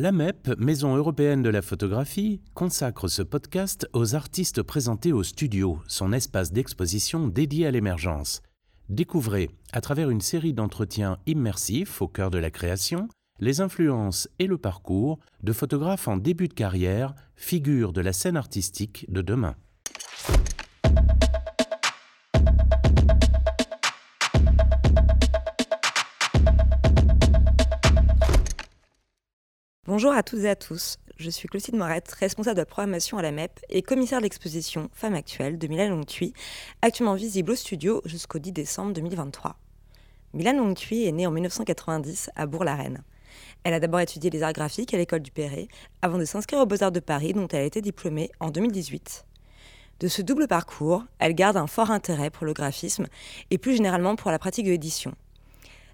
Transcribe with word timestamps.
La 0.00 0.12
MEP, 0.12 0.58
Maison 0.58 0.96
européenne 0.96 1.42
de 1.42 1.50
la 1.50 1.60
photographie, 1.60 2.40
consacre 2.54 3.06
ce 3.06 3.20
podcast 3.20 3.86
aux 3.92 4.14
artistes 4.14 4.62
présentés 4.62 5.12
au 5.12 5.22
studio, 5.22 5.78
son 5.88 6.14
espace 6.14 6.52
d'exposition 6.52 7.28
dédié 7.28 7.66
à 7.66 7.70
l'émergence. 7.70 8.40
Découvrez, 8.88 9.50
à 9.74 9.82
travers 9.82 10.08
une 10.08 10.22
série 10.22 10.54
d'entretiens 10.54 11.18
immersifs 11.26 12.00
au 12.00 12.08
cœur 12.08 12.30
de 12.30 12.38
la 12.38 12.50
création, 12.50 13.08
les 13.40 13.60
influences 13.60 14.26
et 14.38 14.46
le 14.46 14.56
parcours 14.56 15.18
de 15.42 15.52
photographes 15.52 16.08
en 16.08 16.16
début 16.16 16.48
de 16.48 16.54
carrière, 16.54 17.14
figures 17.36 17.92
de 17.92 18.00
la 18.00 18.14
scène 18.14 18.38
artistique 18.38 19.04
de 19.10 19.20
demain. 19.20 19.54
Bonjour 29.90 30.12
à 30.12 30.22
toutes 30.22 30.44
et 30.44 30.48
à 30.48 30.54
tous, 30.54 30.98
je 31.16 31.30
suis 31.30 31.48
Clotilde 31.48 31.76
Morette, 31.76 32.12
responsable 32.12 32.54
de 32.54 32.60
la 32.60 32.64
programmation 32.64 33.18
à 33.18 33.22
la 33.22 33.32
MEP 33.32 33.58
et 33.70 33.82
commissaire 33.82 34.18
de 34.18 34.22
l'exposition 34.22 34.88
Femmes 34.92 35.16
actuelles 35.16 35.58
de 35.58 35.66
Milan 35.66 35.88
Longtui, 35.88 36.32
actuellement 36.80 37.16
visible 37.16 37.50
au 37.50 37.54
studio 37.56 38.00
jusqu'au 38.04 38.38
10 38.38 38.52
décembre 38.52 38.92
2023. 38.92 39.56
Milan 40.32 40.52
Longtui 40.58 41.06
est 41.06 41.10
née 41.10 41.26
en 41.26 41.32
1990 41.32 42.30
à 42.36 42.46
Bourg-la-Reine. 42.46 43.02
Elle 43.64 43.74
a 43.74 43.80
d'abord 43.80 43.98
étudié 43.98 44.30
les 44.30 44.44
arts 44.44 44.52
graphiques 44.52 44.94
à 44.94 44.96
l'école 44.96 45.22
du 45.22 45.32
Perret 45.32 45.66
avant 46.02 46.18
de 46.18 46.24
s'inscrire 46.24 46.60
aux 46.60 46.66
Beaux-Arts 46.66 46.92
de 46.92 47.00
Paris 47.00 47.32
dont 47.32 47.48
elle 47.48 47.62
a 47.62 47.64
été 47.64 47.80
diplômée 47.80 48.30
en 48.38 48.50
2018. 48.50 49.24
De 49.98 50.06
ce 50.06 50.22
double 50.22 50.46
parcours, 50.46 51.02
elle 51.18 51.34
garde 51.34 51.56
un 51.56 51.66
fort 51.66 51.90
intérêt 51.90 52.30
pour 52.30 52.46
le 52.46 52.52
graphisme 52.52 53.08
et 53.50 53.58
plus 53.58 53.74
généralement 53.74 54.14
pour 54.14 54.30
la 54.30 54.38
pratique 54.38 54.66
de 54.66 54.70
l'édition. 54.70 55.16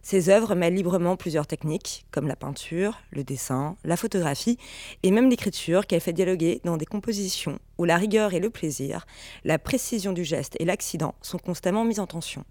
Ses 0.08 0.28
œuvres 0.28 0.54
mêlent 0.54 0.76
librement 0.76 1.16
plusieurs 1.16 1.48
techniques, 1.48 2.06
comme 2.12 2.28
la 2.28 2.36
peinture, 2.36 3.00
le 3.10 3.24
dessin, 3.24 3.76
la 3.82 3.96
photographie 3.96 4.56
et 5.02 5.10
même 5.10 5.28
l'écriture 5.28 5.84
qu'elle 5.84 6.00
fait 6.00 6.12
dialoguer 6.12 6.60
dans 6.62 6.76
des 6.76 6.86
compositions 6.86 7.58
où 7.76 7.84
la 7.84 7.96
rigueur 7.96 8.32
et 8.32 8.38
le 8.38 8.48
plaisir, 8.48 9.04
la 9.42 9.58
précision 9.58 10.12
du 10.12 10.22
geste 10.22 10.54
et 10.60 10.64
l'accident 10.64 11.16
sont 11.22 11.38
constamment 11.38 11.84
mis 11.84 11.98
en 11.98 12.06
tension. 12.06 12.44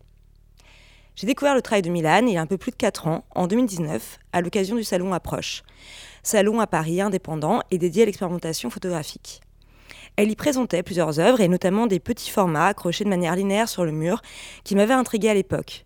J'ai 1.15 1.27
découvert 1.27 1.55
le 1.55 1.61
travail 1.61 1.81
de 1.81 1.89
Milan 1.89 2.25
il 2.27 2.33
y 2.33 2.37
a 2.37 2.41
un 2.41 2.45
peu 2.45 2.57
plus 2.57 2.71
de 2.71 2.75
4 2.75 3.07
ans, 3.07 3.23
en 3.33 3.47
2019, 3.47 4.19
à 4.33 4.41
l'occasion 4.41 4.75
du 4.75 4.83
Salon 4.83 5.13
Approche, 5.13 5.63
salon 6.23 6.59
à 6.59 6.67
Paris 6.67 6.99
indépendant 6.99 7.61
et 7.71 7.77
dédié 7.77 8.03
à 8.03 8.05
l'expérimentation 8.07 8.69
photographique. 8.69 9.39
Elle 10.17 10.29
y 10.29 10.35
présentait 10.35 10.83
plusieurs 10.83 11.21
œuvres 11.21 11.39
et 11.39 11.47
notamment 11.47 11.87
des 11.87 12.01
petits 12.01 12.31
formats 12.31 12.67
accrochés 12.67 13.05
de 13.05 13.09
manière 13.09 13.37
linéaire 13.37 13.69
sur 13.69 13.85
le 13.85 13.93
mur 13.93 14.21
qui 14.65 14.75
m'avaient 14.75 14.93
intrigué 14.93 15.29
à 15.29 15.33
l'époque. 15.33 15.84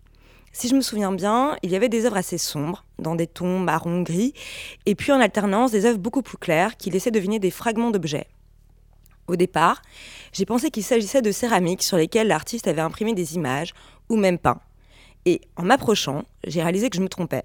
Si 0.52 0.68
je 0.68 0.74
me 0.74 0.80
souviens 0.80 1.12
bien, 1.12 1.56
il 1.62 1.70
y 1.70 1.76
avait 1.76 1.88
des 1.88 2.06
œuvres 2.06 2.16
assez 2.16 2.38
sombres, 2.38 2.84
dans 2.98 3.14
des 3.14 3.28
tons 3.28 3.60
marron 3.60 4.02
gris, 4.02 4.34
et 4.84 4.96
puis 4.96 5.12
en 5.12 5.20
alternance 5.20 5.70
des 5.70 5.86
œuvres 5.86 5.98
beaucoup 5.98 6.22
plus 6.22 6.38
claires 6.38 6.76
qui 6.76 6.90
laissaient 6.90 7.12
deviner 7.12 7.38
des 7.38 7.52
fragments 7.52 7.92
d'objets. 7.92 8.26
Au 9.28 9.36
départ, 9.36 9.80
j'ai 10.32 10.44
pensé 10.44 10.72
qu'il 10.72 10.82
s'agissait 10.82 11.22
de 11.22 11.30
céramiques 11.30 11.84
sur 11.84 11.96
lesquelles 11.96 12.26
l'artiste 12.26 12.66
avait 12.66 12.80
imprimé 12.80 13.14
des 13.14 13.36
images, 13.36 13.74
ou 14.08 14.16
même 14.16 14.38
peint. 14.38 14.60
Et 15.24 15.40
en 15.56 15.62
m'approchant, 15.62 16.24
j'ai 16.44 16.62
réalisé 16.62 16.90
que 16.90 16.96
je 16.96 17.02
me 17.02 17.08
trompais. 17.08 17.44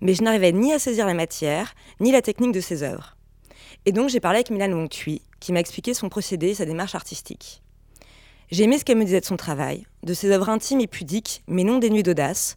Mais 0.00 0.14
je 0.14 0.22
n'arrivais 0.22 0.52
ni 0.52 0.72
à 0.72 0.78
saisir 0.78 1.06
la 1.06 1.14
matière, 1.14 1.74
ni 1.98 2.12
la 2.12 2.22
technique 2.22 2.52
de 2.52 2.60
ses 2.60 2.84
œuvres. 2.84 3.16
Et 3.84 3.90
donc 3.90 4.10
j'ai 4.10 4.20
parlé 4.20 4.36
avec 4.36 4.50
Milan 4.50 4.68
Longtui, 4.68 5.22
qui 5.40 5.52
m'a 5.52 5.60
expliqué 5.60 5.92
son 5.92 6.08
procédé 6.08 6.50
et 6.50 6.54
sa 6.54 6.66
démarche 6.66 6.94
artistique. 6.94 7.63
J'ai 8.50 8.64
aimé 8.64 8.78
ce 8.78 8.84
qu'elle 8.84 8.98
me 8.98 9.04
disait 9.04 9.20
de 9.20 9.24
son 9.24 9.36
travail, 9.36 9.86
de 10.02 10.14
ses 10.14 10.30
œuvres 10.30 10.48
intimes 10.48 10.80
et 10.80 10.86
pudiques, 10.86 11.42
mais 11.48 11.64
non 11.64 11.78
dénuées 11.78 12.02
d'audace, 12.02 12.56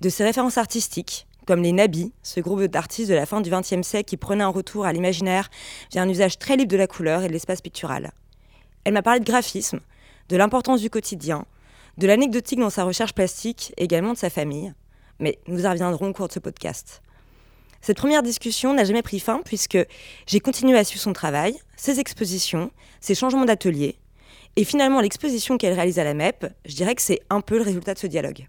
de 0.00 0.08
ses 0.08 0.24
références 0.24 0.58
artistiques, 0.58 1.26
comme 1.46 1.62
les 1.62 1.72
Nabis, 1.72 2.12
ce 2.22 2.40
groupe 2.40 2.62
d'artistes 2.64 3.08
de 3.08 3.14
la 3.14 3.24
fin 3.24 3.40
du 3.40 3.50
XXe 3.50 3.86
siècle 3.86 4.08
qui 4.08 4.16
prenait 4.16 4.44
un 4.44 4.48
retour 4.48 4.84
à 4.84 4.92
l'imaginaire 4.92 5.48
via 5.92 6.02
un 6.02 6.08
usage 6.08 6.38
très 6.38 6.56
libre 6.56 6.70
de 6.70 6.76
la 6.76 6.86
couleur 6.86 7.22
et 7.22 7.28
de 7.28 7.32
l'espace 7.32 7.62
pictural. 7.62 8.12
Elle 8.84 8.94
m'a 8.94 9.02
parlé 9.02 9.20
de 9.20 9.24
graphisme, 9.24 9.80
de 10.28 10.36
l'importance 10.36 10.80
du 10.80 10.90
quotidien, 10.90 11.46
de 11.96 12.06
l'anecdotique 12.06 12.58
dans 12.58 12.70
sa 12.70 12.84
recherche 12.84 13.14
plastique, 13.14 13.72
également 13.76 14.12
de 14.12 14.18
sa 14.18 14.30
famille. 14.30 14.74
Mais 15.20 15.38
nous 15.46 15.64
y 15.64 15.66
reviendrons 15.66 16.08
au 16.08 16.12
cours 16.12 16.28
de 16.28 16.32
ce 16.32 16.38
podcast. 16.38 17.00
Cette 17.80 17.96
première 17.96 18.22
discussion 18.22 18.74
n'a 18.74 18.84
jamais 18.84 19.02
pris 19.02 19.20
fin 19.20 19.40
puisque 19.44 19.78
j'ai 20.26 20.40
continué 20.40 20.76
à 20.76 20.84
suivre 20.84 21.02
son 21.02 21.12
travail, 21.12 21.58
ses 21.76 22.00
expositions, 22.00 22.70
ses 23.00 23.14
changements 23.14 23.44
d'atelier, 23.44 23.96
et 24.58 24.64
finalement, 24.64 25.00
l'exposition 25.00 25.56
qu'elle 25.56 25.74
réalise 25.74 26.00
à 26.00 26.04
la 26.04 26.14
MEP, 26.14 26.46
je 26.66 26.74
dirais 26.74 26.96
que 26.96 27.02
c'est 27.02 27.20
un 27.30 27.40
peu 27.40 27.58
le 27.58 27.62
résultat 27.62 27.94
de 27.94 27.98
ce 28.00 28.08
dialogue. 28.08 28.48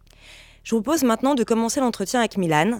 Je 0.63 0.73
vous 0.73 0.81
propose 0.81 1.03
maintenant 1.03 1.35
de 1.35 1.43
commencer 1.43 1.81
l'entretien 1.81 2.19
avec 2.19 2.35
Milan. 2.35 2.79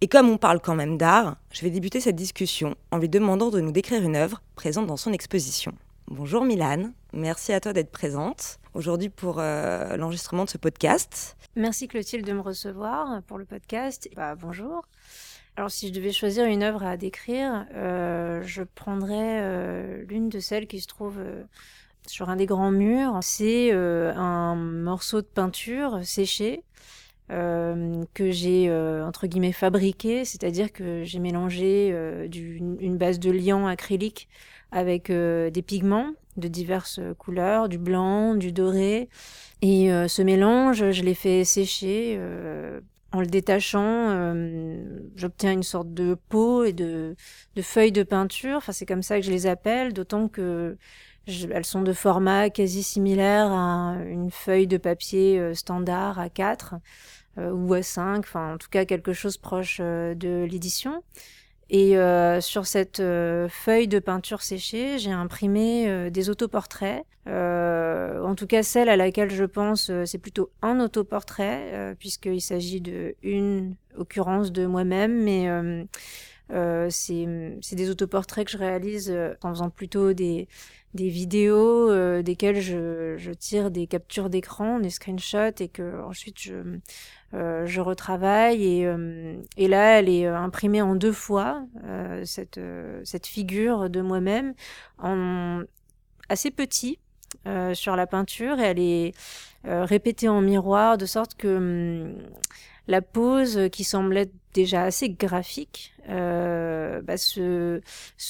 Et 0.00 0.08
comme 0.08 0.30
on 0.30 0.38
parle 0.38 0.60
quand 0.60 0.74
même 0.74 0.96
d'art, 0.96 1.36
je 1.52 1.60
vais 1.60 1.68
débuter 1.68 2.00
cette 2.00 2.16
discussion 2.16 2.74
en 2.90 2.96
lui 2.96 3.10
demandant 3.10 3.50
de 3.50 3.60
nous 3.60 3.70
décrire 3.70 4.02
une 4.02 4.16
œuvre 4.16 4.40
présente 4.54 4.86
dans 4.86 4.96
son 4.96 5.12
exposition. 5.12 5.74
Bonjour 6.06 6.42
Milan, 6.42 6.90
merci 7.12 7.52
à 7.52 7.60
toi 7.60 7.74
d'être 7.74 7.90
présente 7.90 8.58
aujourd'hui 8.72 9.10
pour 9.10 9.40
euh, 9.40 9.98
l'enregistrement 9.98 10.46
de 10.46 10.50
ce 10.50 10.56
podcast. 10.56 11.36
Merci 11.56 11.86
Clotilde 11.86 12.24
de 12.24 12.32
me 12.32 12.40
recevoir 12.40 13.22
pour 13.24 13.36
le 13.36 13.44
podcast. 13.44 14.08
Bah, 14.16 14.36
bonjour. 14.36 14.86
Alors 15.58 15.70
si 15.70 15.88
je 15.88 15.92
devais 15.92 16.12
choisir 16.12 16.46
une 16.46 16.62
œuvre 16.62 16.82
à 16.82 16.96
décrire, 16.96 17.66
euh, 17.74 18.42
je 18.42 18.62
prendrais 18.62 19.42
euh, 19.42 20.02
l'une 20.08 20.30
de 20.30 20.40
celles 20.40 20.66
qui 20.66 20.80
se 20.80 20.86
trouve 20.86 21.18
sur 22.06 22.30
un 22.30 22.36
des 22.36 22.46
grands 22.46 22.70
murs. 22.70 23.18
C'est 23.22 23.70
euh, 23.72 24.12
un 24.14 24.54
morceau 24.54 25.20
de 25.20 25.26
peinture 25.26 26.00
séché 26.02 26.62
euh, 27.30 28.04
que 28.14 28.30
j'ai 28.30 28.68
euh, 28.68 29.06
entre 29.06 29.26
guillemets 29.26 29.52
fabriqué, 29.52 30.24
c'est-à-dire 30.24 30.72
que 30.72 31.04
j'ai 31.04 31.18
mélangé 31.18 31.88
une 31.90 32.96
base 32.96 33.18
de 33.18 33.30
liant 33.30 33.66
acrylique 33.66 34.28
avec 34.72 35.10
des 35.10 35.62
pigments 35.62 36.12
de 36.36 36.46
diverses 36.46 37.00
couleurs, 37.18 37.68
du 37.68 37.78
blanc, 37.78 38.34
du 38.34 38.52
doré. 38.52 39.08
Et 39.62 39.90
ce 40.08 40.22
mélange, 40.22 40.90
je 40.92 41.02
l'ai 41.02 41.14
fait 41.14 41.44
sécher. 41.44 42.20
en 43.12 43.20
le 43.20 43.26
détachant, 43.26 44.32
j'obtiens 45.16 45.52
une 45.52 45.64
sorte 45.64 45.92
de 45.92 46.16
peau 46.28 46.62
et 46.62 46.72
de, 46.72 47.16
de 47.56 47.62
feuilles 47.62 47.90
de 47.90 48.04
peinture. 48.04 48.58
Enfin, 48.58 48.70
c'est 48.70 48.86
comme 48.86 49.02
ça 49.02 49.18
que 49.18 49.26
je 49.26 49.32
les 49.32 49.48
appelle, 49.48 49.92
d'autant 49.92 50.28
que 50.28 50.78
elles 51.26 51.64
sont 51.64 51.82
de 51.82 51.92
format 51.92 52.50
quasi 52.50 52.82
similaire 52.82 53.50
à 53.50 53.96
une 54.06 54.30
feuille 54.30 54.66
de 54.66 54.76
papier 54.76 55.38
euh, 55.38 55.54
standard 55.54 56.18
à 56.18 56.28
4 56.28 56.74
euh, 57.38 57.50
ou 57.52 57.72
à 57.74 57.82
5, 57.82 58.18
enfin 58.18 58.54
en 58.54 58.58
tout 58.58 58.68
cas 58.70 58.84
quelque 58.84 59.12
chose 59.12 59.36
proche 59.36 59.78
euh, 59.80 60.14
de 60.14 60.46
l'édition. 60.50 61.02
Et 61.72 61.94
sur 62.40 62.66
cette 62.66 63.00
feuille 63.48 63.86
de 63.86 64.00
peinture 64.00 64.42
séchée, 64.42 64.98
j'ai 64.98 65.12
imprimé 65.12 66.10
des 66.10 66.28
autoportraits. 66.28 67.04
en 67.28 68.34
tout 68.36 68.48
cas, 68.48 68.64
celle 68.64 68.88
à 68.88 68.96
laquelle 68.96 69.30
je 69.30 69.44
pense, 69.44 69.88
c'est 70.04 70.18
plutôt 70.18 70.50
un 70.62 70.80
autoportrait, 70.80 71.94
puisqu'il 71.96 72.40
s'agit 72.40 72.80
d'une 72.80 73.76
occurrence 73.96 74.50
de 74.50 74.66
moi-même, 74.66 75.22
mais 75.22 75.48
c'est 76.50 77.76
des 77.76 77.90
autoportraits 77.90 78.46
que 78.46 78.52
je 78.52 78.58
réalise 78.58 79.14
en 79.42 79.50
faisant 79.50 79.70
plutôt 79.70 80.12
des, 80.12 80.48
des 80.94 81.08
vidéos 81.08 81.90
euh, 81.90 82.22
desquelles 82.22 82.60
je, 82.60 83.16
je, 83.16 83.30
tire 83.30 83.70
des 83.70 83.86
captures 83.86 84.28
d'écran, 84.28 84.80
des 84.80 84.90
screenshots 84.90 85.60
et 85.60 85.68
que 85.68 86.02
ensuite 86.02 86.40
je, 86.40 86.78
euh, 87.34 87.66
je 87.66 87.80
retravaille. 87.80 88.64
Et, 88.80 88.86
euh, 88.86 89.36
et 89.56 89.68
là 89.68 89.98
elle 89.98 90.08
est 90.08 90.26
imprimée 90.26 90.82
en 90.82 90.96
deux 90.96 91.12
fois 91.12 91.64
cette, 92.24 92.60
cette 93.04 93.26
figure 93.26 93.88
de 93.88 94.00
moi-même 94.00 94.54
en 94.98 95.62
assez 96.28 96.50
petit 96.50 96.98
sur 97.74 97.96
la 97.96 98.06
peinture. 98.06 98.58
Et 98.58 98.64
elle 98.64 98.80
est 98.80 99.14
répétée 99.64 100.28
en 100.28 100.40
miroir 100.40 100.98
de 100.98 101.06
sorte 101.06 101.34
que 101.36 101.56
hum, 101.56 102.16
la 102.90 103.02
pose 103.02 103.68
qui 103.70 103.84
semblait 103.84 104.30
déjà 104.52 104.82
assez 104.82 105.10
graphique 105.10 105.92
euh, 106.08 107.00
bah, 107.02 107.16
se, 107.16 107.80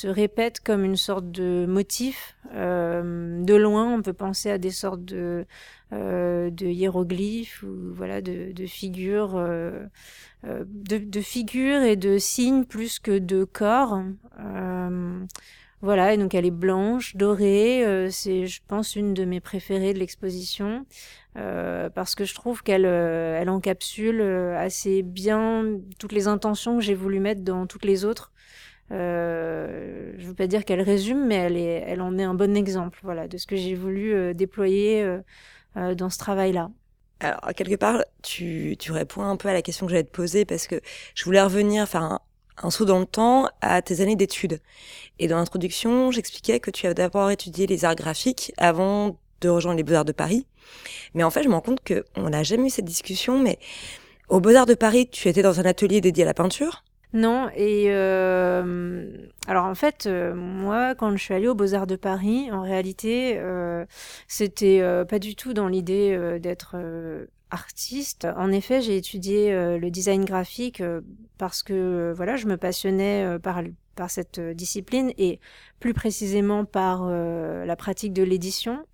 répète 0.04 0.60
comme 0.60 0.84
une 0.84 0.96
sorte 0.96 1.30
de 1.30 1.64
motif. 1.66 2.36
Euh, 2.54 3.42
de 3.42 3.54
loin, 3.54 3.94
on 3.94 4.02
peut 4.02 4.12
penser 4.12 4.50
à 4.50 4.58
des 4.58 4.70
sortes 4.70 5.04
de, 5.04 5.46
euh, 5.92 6.50
hiéroglyphes 6.60 7.62
ou 7.62 7.94
voilà 7.94 8.20
de, 8.20 8.66
figures, 8.66 9.36
euh, 9.36 9.86
euh, 10.44 10.64
de, 10.66 11.20
figures 11.20 11.82
et 11.82 11.96
de 11.96 12.18
signes 12.18 12.64
plus 12.64 12.98
que 12.98 13.18
de 13.18 13.44
corps. 13.44 14.02
Voilà, 15.82 16.12
et 16.12 16.18
donc 16.18 16.34
elle 16.34 16.44
est 16.44 16.50
blanche, 16.50 17.16
dorée. 17.16 18.08
c'est, 18.10 18.46
je 18.46 18.60
pense, 18.68 18.96
une 18.96 19.14
de 19.14 19.24
mes 19.24 19.40
préférées 19.40 19.94
de 19.94 19.98
l'exposition. 19.98 20.84
Euh, 21.36 21.88
parce 21.90 22.16
que 22.16 22.24
je 22.24 22.34
trouve 22.34 22.62
qu'elle 22.64 22.86
euh, 22.86 23.38
elle 23.40 23.50
encapsule 23.50 24.20
euh, 24.20 24.58
assez 24.58 25.02
bien 25.02 25.64
toutes 25.98 26.10
les 26.10 26.26
intentions 26.26 26.78
que 26.78 26.82
j'ai 26.82 26.94
voulu 26.94 27.20
mettre 27.20 27.42
dans 27.42 27.66
toutes 27.66 27.84
les 27.84 28.04
autres. 28.04 28.32
Euh, 28.90 30.12
je 30.18 30.26
veux 30.26 30.34
pas 30.34 30.48
dire 30.48 30.64
qu'elle 30.64 30.80
résume, 30.80 31.24
mais 31.24 31.36
elle, 31.36 31.56
est, 31.56 31.84
elle 31.86 32.00
en 32.00 32.18
est 32.18 32.24
un 32.24 32.34
bon 32.34 32.56
exemple, 32.56 32.98
voilà, 33.04 33.28
de 33.28 33.38
ce 33.38 33.46
que 33.46 33.54
j'ai 33.54 33.76
voulu 33.76 34.34
déployer 34.34 35.18
dans 35.76 36.10
ce 36.10 36.18
travail-là. 36.18 36.72
Alors, 37.20 37.40
quelque 37.54 37.76
part, 37.76 38.02
tu, 38.22 38.74
tu 38.80 38.90
réponds 38.90 39.22
un 39.22 39.36
peu 39.36 39.48
à 39.48 39.52
la 39.52 39.62
question 39.62 39.86
que 39.86 39.92
j'allais 39.92 40.02
te 40.02 40.10
poser 40.10 40.44
parce 40.44 40.66
que 40.66 40.80
je 41.14 41.24
voulais 41.24 41.40
revenir, 41.40 41.86
un 42.62 42.70
saut 42.70 42.84
dans 42.84 42.98
le 42.98 43.06
temps 43.06 43.48
à 43.60 43.82
tes 43.82 44.00
années 44.00 44.16
d'études. 44.16 44.60
Et 45.18 45.28
dans 45.28 45.36
l'introduction, 45.36 46.10
j'expliquais 46.10 46.60
que 46.60 46.70
tu 46.70 46.86
avais 46.86 46.94
d'abord 46.94 47.30
étudié 47.30 47.66
les 47.66 47.84
arts 47.84 47.94
graphiques 47.94 48.52
avant 48.56 49.18
de 49.40 49.48
rejoindre 49.48 49.76
les 49.76 49.82
Beaux-Arts 49.82 50.04
de 50.04 50.12
Paris. 50.12 50.46
Mais 51.14 51.22
en 51.22 51.30
fait, 51.30 51.42
je 51.42 51.48
me 51.48 51.54
rends 51.54 51.60
compte 51.60 51.80
qu'on 51.86 52.28
n'a 52.28 52.42
jamais 52.42 52.66
eu 52.66 52.70
cette 52.70 52.84
discussion, 52.84 53.38
mais 53.38 53.58
aux 54.28 54.40
Beaux-Arts 54.40 54.66
de 54.66 54.74
Paris, 54.74 55.08
tu 55.10 55.28
étais 55.28 55.42
dans 55.42 55.60
un 55.60 55.64
atelier 55.64 56.00
dédié 56.00 56.24
à 56.24 56.26
la 56.26 56.34
peinture? 56.34 56.84
Non, 57.12 57.48
et 57.56 57.86
euh, 57.88 59.10
alors 59.48 59.64
en 59.64 59.74
fait, 59.74 60.06
euh, 60.06 60.32
moi, 60.32 60.94
quand 60.94 61.10
je 61.16 61.16
suis 61.16 61.34
allée 61.34 61.48
aux 61.48 61.56
Beaux-Arts 61.56 61.88
de 61.88 61.96
Paris, 61.96 62.50
en 62.52 62.62
réalité, 62.62 63.34
euh, 63.38 63.84
c'était 64.28 64.80
pas 65.08 65.18
du 65.18 65.34
tout 65.34 65.52
dans 65.52 65.66
l'idée 65.66 66.38
d'être 66.40 66.76
artiste. 67.50 68.26
En 68.36 68.52
effet, 68.52 68.80
j'ai 68.80 68.96
étudié 68.96 69.52
le 69.52 69.90
design 69.90 70.24
graphique 70.24 70.82
parce 71.38 71.62
que 71.62 72.12
voilà, 72.16 72.36
je 72.36 72.46
me 72.46 72.56
passionnais 72.56 73.38
par 73.42 73.62
par 73.96 74.10
cette 74.10 74.40
discipline 74.40 75.12
et 75.18 75.40
plus 75.78 75.94
précisément 75.94 76.64
par 76.64 77.06
la 77.08 77.76
pratique 77.76 78.12
de 78.12 78.22
l'édition. 78.22 78.84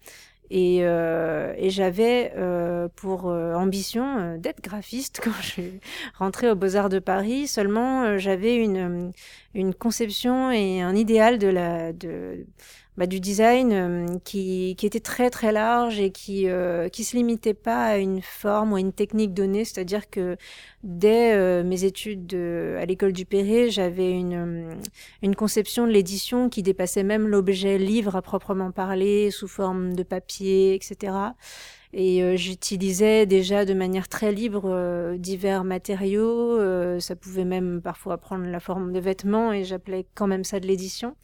Et, 0.50 0.78
euh, 0.82 1.54
et 1.56 1.70
j'avais 1.70 2.32
euh, 2.36 2.88
pour 2.94 3.28
euh, 3.28 3.54
ambition 3.54 4.18
euh, 4.18 4.38
d'être 4.38 4.62
graphiste 4.62 5.20
quand 5.24 5.32
je 5.40 5.46
suis 5.46 5.80
rentrée 6.14 6.50
aux 6.50 6.54
Beaux-Arts 6.54 6.88
de 6.88 6.98
Paris. 6.98 7.48
Seulement, 7.48 8.04
euh, 8.04 8.18
j'avais 8.18 8.56
une, 8.56 9.12
une 9.54 9.74
conception 9.74 10.50
et 10.52 10.82
un 10.82 10.94
idéal 10.94 11.38
de 11.38 11.48
la, 11.48 11.92
de, 11.92 12.46
bah, 12.96 13.06
du 13.06 13.20
design 13.20 13.72
euh, 13.72 14.06
qui, 14.24 14.74
qui, 14.76 14.86
était 14.86 15.00
très 15.00 15.30
très 15.30 15.52
large 15.52 16.00
et 16.00 16.10
qui 16.10 16.48
euh, 16.48 16.88
qui 16.88 17.04
se 17.04 17.16
limitait 17.16 17.54
pas 17.54 17.84
à 17.84 17.96
une 17.98 18.22
forme 18.22 18.72
ou 18.72 18.76
à 18.76 18.80
une 18.80 18.92
technique 18.92 19.34
donnée. 19.34 19.64
C'est-à-dire 19.64 20.08
que 20.08 20.36
dès 20.82 21.34
euh, 21.34 21.62
mes 21.62 21.84
études 21.84 22.26
de, 22.26 22.76
à 22.80 22.86
l'école 22.86 23.12
du 23.12 23.26
Perret, 23.26 23.70
j'avais 23.70 24.12
une 24.12 24.76
une 25.22 25.36
conception 25.36 25.86
de 25.86 25.92
l'édition 25.92 26.48
qui 26.48 26.62
dépassait 26.62 27.02
même 27.02 27.28
l'objet 27.28 27.78
livre 27.78 28.16
à 28.16 28.22
proprement 28.22 28.70
parler, 28.72 29.30
sous 29.30 29.48
forme 29.48 29.94
de 29.94 30.02
papier, 30.02 30.74
etc. 30.74 31.12
Et 31.98 32.22
euh, 32.22 32.36
j'utilisais 32.36 33.24
déjà 33.24 33.64
de 33.64 33.72
manière 33.72 34.06
très 34.06 34.30
libre 34.30 34.64
euh, 34.66 35.16
divers 35.16 35.64
matériaux. 35.64 36.60
Euh, 36.60 37.00
ça 37.00 37.16
pouvait 37.16 37.46
même 37.46 37.80
parfois 37.82 38.18
prendre 38.18 38.44
la 38.46 38.60
forme 38.60 38.92
de 38.92 39.00
vêtements 39.00 39.50
et 39.50 39.64
j'appelais 39.64 40.06
quand 40.14 40.26
même 40.26 40.44
ça 40.44 40.60
de 40.60 40.66
l'édition. 40.66 41.16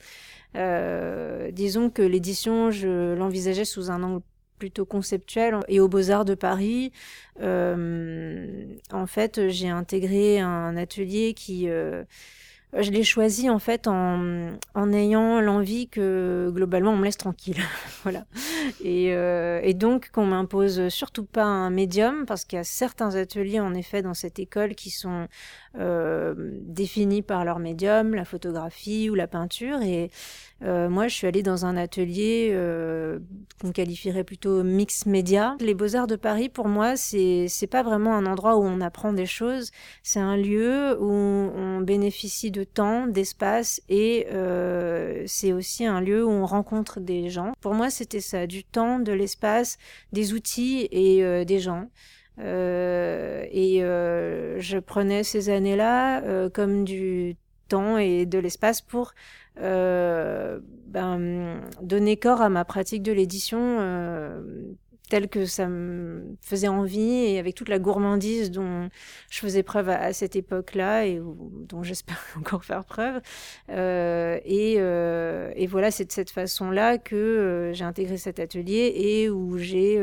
Euh, 0.57 1.51
disons 1.51 1.91
que 1.91 2.03
l'édition, 2.03 2.71
je 2.71 3.15
l'envisageais 3.15 3.65
sous 3.65 3.91
un 3.91 4.03
angle 4.03 4.23
plutôt 4.59 4.85
conceptuel. 4.85 5.59
Et 5.67 5.81
aux 5.81 5.89
Beaux-Arts 5.89 6.25
de 6.25 6.35
Paris, 6.35 6.93
euh, 7.41 8.65
en 8.93 9.07
fait, 9.07 9.49
j'ai 9.49 9.69
intégré 9.69 10.41
un 10.41 10.77
atelier 10.77 11.35
qui... 11.35 11.69
Euh, 11.69 12.05
je 12.79 12.91
l'ai 12.91 13.05
choisi 13.05 13.51
en 13.51 13.59
fait 13.59 13.87
en, 13.87 14.57
en 14.75 14.93
ayant 14.93 15.41
l'envie 15.43 15.89
que 15.89 16.51
globalement 16.55 16.93
on 16.93 16.97
me 16.97 17.05
laisse 17.05 17.19
tranquille, 17.19 17.61
voilà. 18.03 18.25
Et, 18.83 19.13
euh, 19.13 19.61
et 19.63 19.75
donc 19.75 20.11
qu'on 20.11 20.25
m'impose 20.25 20.89
surtout 20.89 21.25
pas 21.25 21.45
un 21.45 21.69
médium 21.69 22.25
parce 22.25 22.45
qu'il 22.45 22.57
y 22.57 22.61
a 22.61 22.65
certains 22.65 23.15
ateliers 23.15 23.61
en 23.61 23.75
effet 23.75 24.01
dans 24.01 24.15
cette 24.15 24.39
école 24.39 24.75
qui 24.75 24.89
sont 24.89 25.29
définis 25.75 27.23
par 27.23 27.45
leur 27.45 27.59
médium, 27.59 28.15
la 28.15 28.25
photographie 28.25 29.11
ou 29.11 29.15
la 29.15 29.27
peinture. 29.27 29.83
Et 29.83 30.11
euh, 30.65 30.89
moi, 30.89 31.09
je 31.09 31.15
suis 31.15 31.27
allée 31.27 31.43
dans 31.43 31.67
un 31.67 31.77
atelier 31.77 32.51
euh, 32.53 33.19
qu'on 33.61 33.73
qualifierait 33.73 34.25
plutôt 34.25 34.63
mix 34.63 35.07
média. 35.07 35.57
Les 35.61 35.75
Beaux-Arts 35.75 36.07
de 36.07 36.17
Paris, 36.17 36.49
pour 36.49 36.69
moi, 36.69 36.97
c'est 36.97 37.49
pas 37.71 37.83
vraiment 37.83 38.15
un 38.15 38.27
endroit 38.27 38.57
où 38.57 38.63
on 38.63 38.81
apprend 38.81 39.13
des 39.13 39.27
choses. 39.27 39.71
C'est 40.03 40.21
un 40.21 40.37
lieu 40.37 40.97
où 41.01 41.11
on 41.11 41.81
bénéficie 41.81 42.51
de 42.51 42.65
temps, 42.65 43.07
d'espace 43.07 43.83
et 43.89 44.27
euh, 44.33 45.25
c'est 45.27 45.53
aussi 45.53 45.85
un 45.85 46.01
lieu 46.01 46.25
où 46.25 46.31
on 46.31 46.47
rencontre 46.47 47.01
des 47.01 47.29
gens. 47.29 47.53
Pour 47.61 47.75
moi, 47.75 47.91
c'était 47.91 48.21
ça, 48.21 48.47
du 48.47 48.65
temps, 48.65 49.01
de 49.01 49.13
l'espace, 49.13 49.79
des 50.13 50.33
outils 50.33 50.89
et 50.91 51.25
euh, 51.25 51.45
des 51.45 51.59
gens. 51.59 51.89
Euh, 52.39 53.45
et 53.51 53.83
euh, 53.83 54.59
je 54.59 54.79
prenais 54.79 55.23
ces 55.23 55.51
années-là 55.51 56.23
euh, 56.23 56.49
comme 56.49 56.85
du 56.85 57.37
temps 57.69 57.99
et 57.99 58.27
de 58.27 58.39
l'espace 58.39 58.81
pour 58.81 59.13
ben, 59.57 61.61
donner 61.83 62.17
corps 62.17 62.41
à 62.41 62.49
ma 62.49 62.65
pratique 62.65 63.03
de 63.03 63.13
l'édition 63.13 63.79
telle 65.13 65.29
que 65.29 65.45
ça 65.45 65.69
me 65.69 66.39
faisait 66.41 66.69
envie 66.69 67.27
et 67.27 67.39
avec 67.39 67.55
toute 67.55 67.69
la 67.69 67.79
gourmandise 67.79 68.51
dont 68.51 68.89
je 69.29 69.41
faisais 69.41 69.63
preuve 69.63 69.91
à, 69.91 70.15
cette 70.15 70.37
époque-là 70.37 71.05
et 71.05 71.21
dont 71.69 71.83
j'espère 71.83 72.19
encore 72.39 72.65
faire 72.65 72.83
preuve. 72.87 73.21
Euh, 73.69 74.39
et, 74.47 74.77
euh, 74.79 75.53
et, 75.55 75.67
voilà, 75.67 75.91
c'est 75.91 76.07
de 76.07 76.13
cette 76.13 76.31
façon-là 76.31 76.97
que 76.97 77.73
j'ai 77.75 77.85
intégré 77.85 78.17
cet 78.17 78.41
atelier 78.41 78.91
et 78.97 79.29
où 79.29 79.59
j'ai 79.59 80.03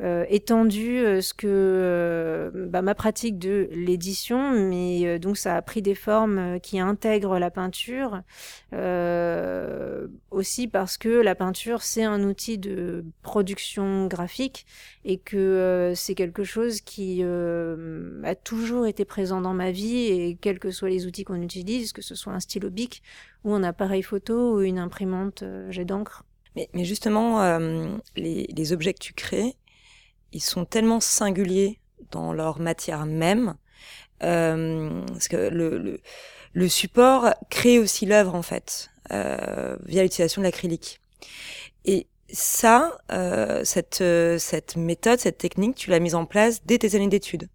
euh, 0.00 0.08
euh, 0.08 0.24
étendu 0.28 1.20
ce 1.20 1.34
que 1.34 2.50
bah, 2.70 2.82
ma 2.82 2.94
pratique 2.94 3.38
de 3.38 3.68
l'édition, 3.72 4.50
mais 4.50 5.18
donc 5.18 5.36
ça 5.36 5.56
a 5.56 5.62
pris 5.62 5.82
des 5.82 5.94
formes 5.94 6.58
qui 6.60 6.80
intègrent 6.80 7.38
la 7.38 7.50
peinture 7.50 8.22
aussi 10.30 10.68
parce 10.68 10.98
que 10.98 11.08
la 11.08 11.34
peinture 11.34 11.82
c'est 11.82 12.04
un 12.04 12.22
outil 12.22 12.58
de 12.58 13.04
production 13.22 14.06
graphique 14.06 14.66
et 15.08 15.16
que 15.16 15.36
euh, 15.36 15.94
c'est 15.94 16.14
quelque 16.14 16.44
chose 16.44 16.82
qui 16.82 17.20
euh, 17.22 18.20
a 18.24 18.34
toujours 18.34 18.86
été 18.86 19.06
présent 19.06 19.40
dans 19.40 19.54
ma 19.54 19.70
vie 19.70 20.04
et 20.04 20.38
quels 20.38 20.58
que 20.58 20.70
soient 20.70 20.90
les 20.90 21.06
outils 21.06 21.24
qu'on 21.24 21.40
utilise, 21.40 21.94
que 21.94 22.02
ce 22.02 22.14
soit 22.14 22.34
un 22.34 22.40
stylo 22.40 22.68
bic 22.68 23.02
ou 23.42 23.54
un 23.54 23.62
appareil 23.62 24.02
photo 24.02 24.56
ou 24.56 24.60
une 24.60 24.78
imprimante 24.78 25.42
euh, 25.42 25.70
jet 25.70 25.86
d'encre. 25.86 26.24
Mais, 26.56 26.68
mais, 26.74 26.84
justement, 26.84 27.40
euh, 27.42 27.88
les, 28.16 28.46
les, 28.54 28.72
objets 28.72 28.92
que 28.92 28.98
tu 28.98 29.14
crées, 29.14 29.54
ils 30.32 30.42
sont 30.42 30.64
tellement 30.64 31.00
singuliers 31.00 31.80
dans 32.10 32.32
leur 32.32 32.60
matière 32.60 33.06
même, 33.06 33.56
euh, 34.22 35.04
parce 35.06 35.28
que 35.28 35.36
le, 35.36 36.00
le, 36.52 36.68
support 36.68 37.34
crée 37.50 37.78
aussi 37.78 38.06
l'œuvre 38.06 38.34
en 38.34 38.42
fait, 38.42 38.90
via 39.10 40.02
l'utilisation 40.02 40.42
de 40.42 40.46
l'acrylique. 40.46 41.00
Et 41.84 42.06
ça, 42.30 42.98
euh, 43.10 43.62
cette, 43.64 44.00
euh, 44.00 44.38
cette 44.38 44.76
méthode, 44.76 45.18
cette 45.18 45.38
technique, 45.38 45.76
tu 45.76 45.90
l'as 45.90 46.00
mise 46.00 46.14
en 46.14 46.26
place 46.26 46.64
dès 46.64 46.78
tes 46.78 46.94
années 46.94 47.08
d'études 47.08 47.48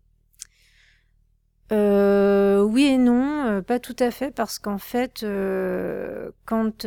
euh, 1.72 2.62
oui 2.62 2.84
et 2.86 2.98
non, 2.98 3.46
euh, 3.48 3.62
pas 3.62 3.80
tout 3.80 3.96
à 3.98 4.12
fait, 4.12 4.30
parce 4.30 4.60
qu'en 4.60 4.78
fait, 4.78 5.24
euh, 5.24 6.30
quand 6.46 6.86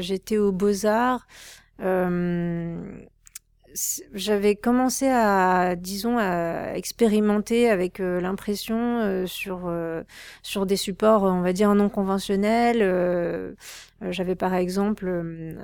j'étais 0.00 0.38
aux 0.38 0.50
beaux-arts, 0.50 1.28
j'avais 4.14 4.56
commencé 4.56 5.08
à, 5.08 5.76
disons, 5.76 6.18
à 6.18 6.72
expérimenter 6.74 7.70
avec 7.70 8.00
euh, 8.00 8.20
l'impression 8.20 9.00
euh, 9.00 9.26
sur 9.26 9.62
euh, 9.66 10.02
sur 10.42 10.66
des 10.66 10.76
supports, 10.76 11.22
on 11.24 11.40
va 11.40 11.52
dire 11.52 11.74
non 11.74 11.88
conventionnels. 11.88 13.56
J'avais 14.02 14.34
par 14.34 14.54
exemple 14.54 15.10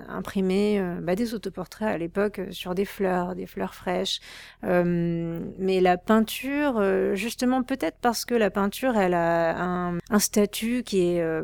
imprimé 0.08 0.82
bah, 1.02 1.14
des 1.14 1.34
autoportraits 1.34 1.88
à 1.88 1.98
l'époque 1.98 2.40
sur 2.50 2.74
des 2.74 2.86
fleurs, 2.86 3.34
des 3.34 3.46
fleurs 3.46 3.74
fraîches. 3.74 4.20
mais 4.62 5.80
la 5.80 5.98
peinture, 5.98 6.82
justement, 7.14 7.62
peut-être 7.62 7.98
parce 8.00 8.24
que 8.24 8.34
la 8.34 8.50
peinture, 8.50 8.96
elle 8.96 9.14
a 9.14 9.90
un 10.08 10.18
statut 10.18 10.82
qui 10.82 11.02
est 11.02 11.42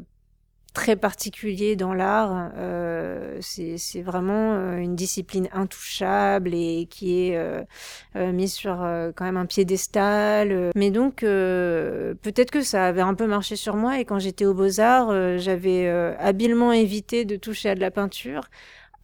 très 0.78 0.94
particulier 0.94 1.74
dans 1.74 1.92
l'art. 1.92 2.52
Euh, 2.56 3.38
c'est 3.40 4.00
vraiment 4.00 4.54
euh, 4.54 4.76
une 4.76 4.94
discipline 4.94 5.48
intouchable 5.52 6.54
et 6.54 6.86
qui 6.88 7.20
est 7.20 7.36
euh, 7.36 8.32
mise 8.32 8.52
sur 8.52 8.76
quand 9.16 9.24
même 9.24 9.36
un 9.36 9.46
piédestal. 9.46 10.70
Mais 10.76 10.92
donc, 10.92 11.22
peut-être 11.22 12.52
que 12.52 12.62
ça 12.62 12.86
avait 12.86 13.00
un 13.00 13.14
peu 13.14 13.26
marché 13.26 13.56
sur 13.56 13.74
moi 13.74 13.98
et 13.98 14.04
quand 14.04 14.20
j'étais 14.20 14.44
aux 14.44 14.54
beaux-arts, 14.54 15.38
j'avais 15.38 15.88
habilement 16.20 16.72
évité 16.72 17.24
de 17.24 17.34
toucher 17.34 17.70
à 17.70 17.74
de 17.74 17.80
la 17.80 17.90
peinture, 17.90 18.42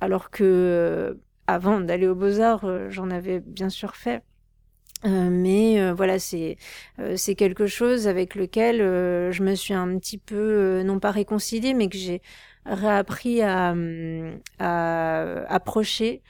alors 0.00 0.31
que 0.31 1.19
avant 1.49 1.81
d'aller 1.81 2.07
aux 2.07 2.14
beaux-arts, 2.14 2.64
j'en 2.90 3.11
avais 3.11 3.40
bien 3.40 3.69
sûr 3.69 3.97
fait. 3.97 4.23
Euh, 5.07 5.29
mais 5.31 5.81
euh, 5.81 5.93
voilà, 5.93 6.19
c'est 6.19 6.57
euh, 6.99 7.15
c'est 7.17 7.35
quelque 7.35 7.67
chose 7.67 8.09
avec 8.09 8.35
lequel 8.35 8.79
je 8.79 9.43
me 9.43 9.55
suis 9.55 9.75
un 9.75 9.99
petit 9.99 10.17
peu, 10.19 10.83
non 10.83 10.99
pas 10.99 11.11
réconciliée, 11.11 11.75
mais 11.75 11.89
que 11.89 11.99
j'ai 11.99 12.23
réappris 12.65 13.43
à, 13.43 13.75
à 14.59 15.21
approcher 15.55 16.23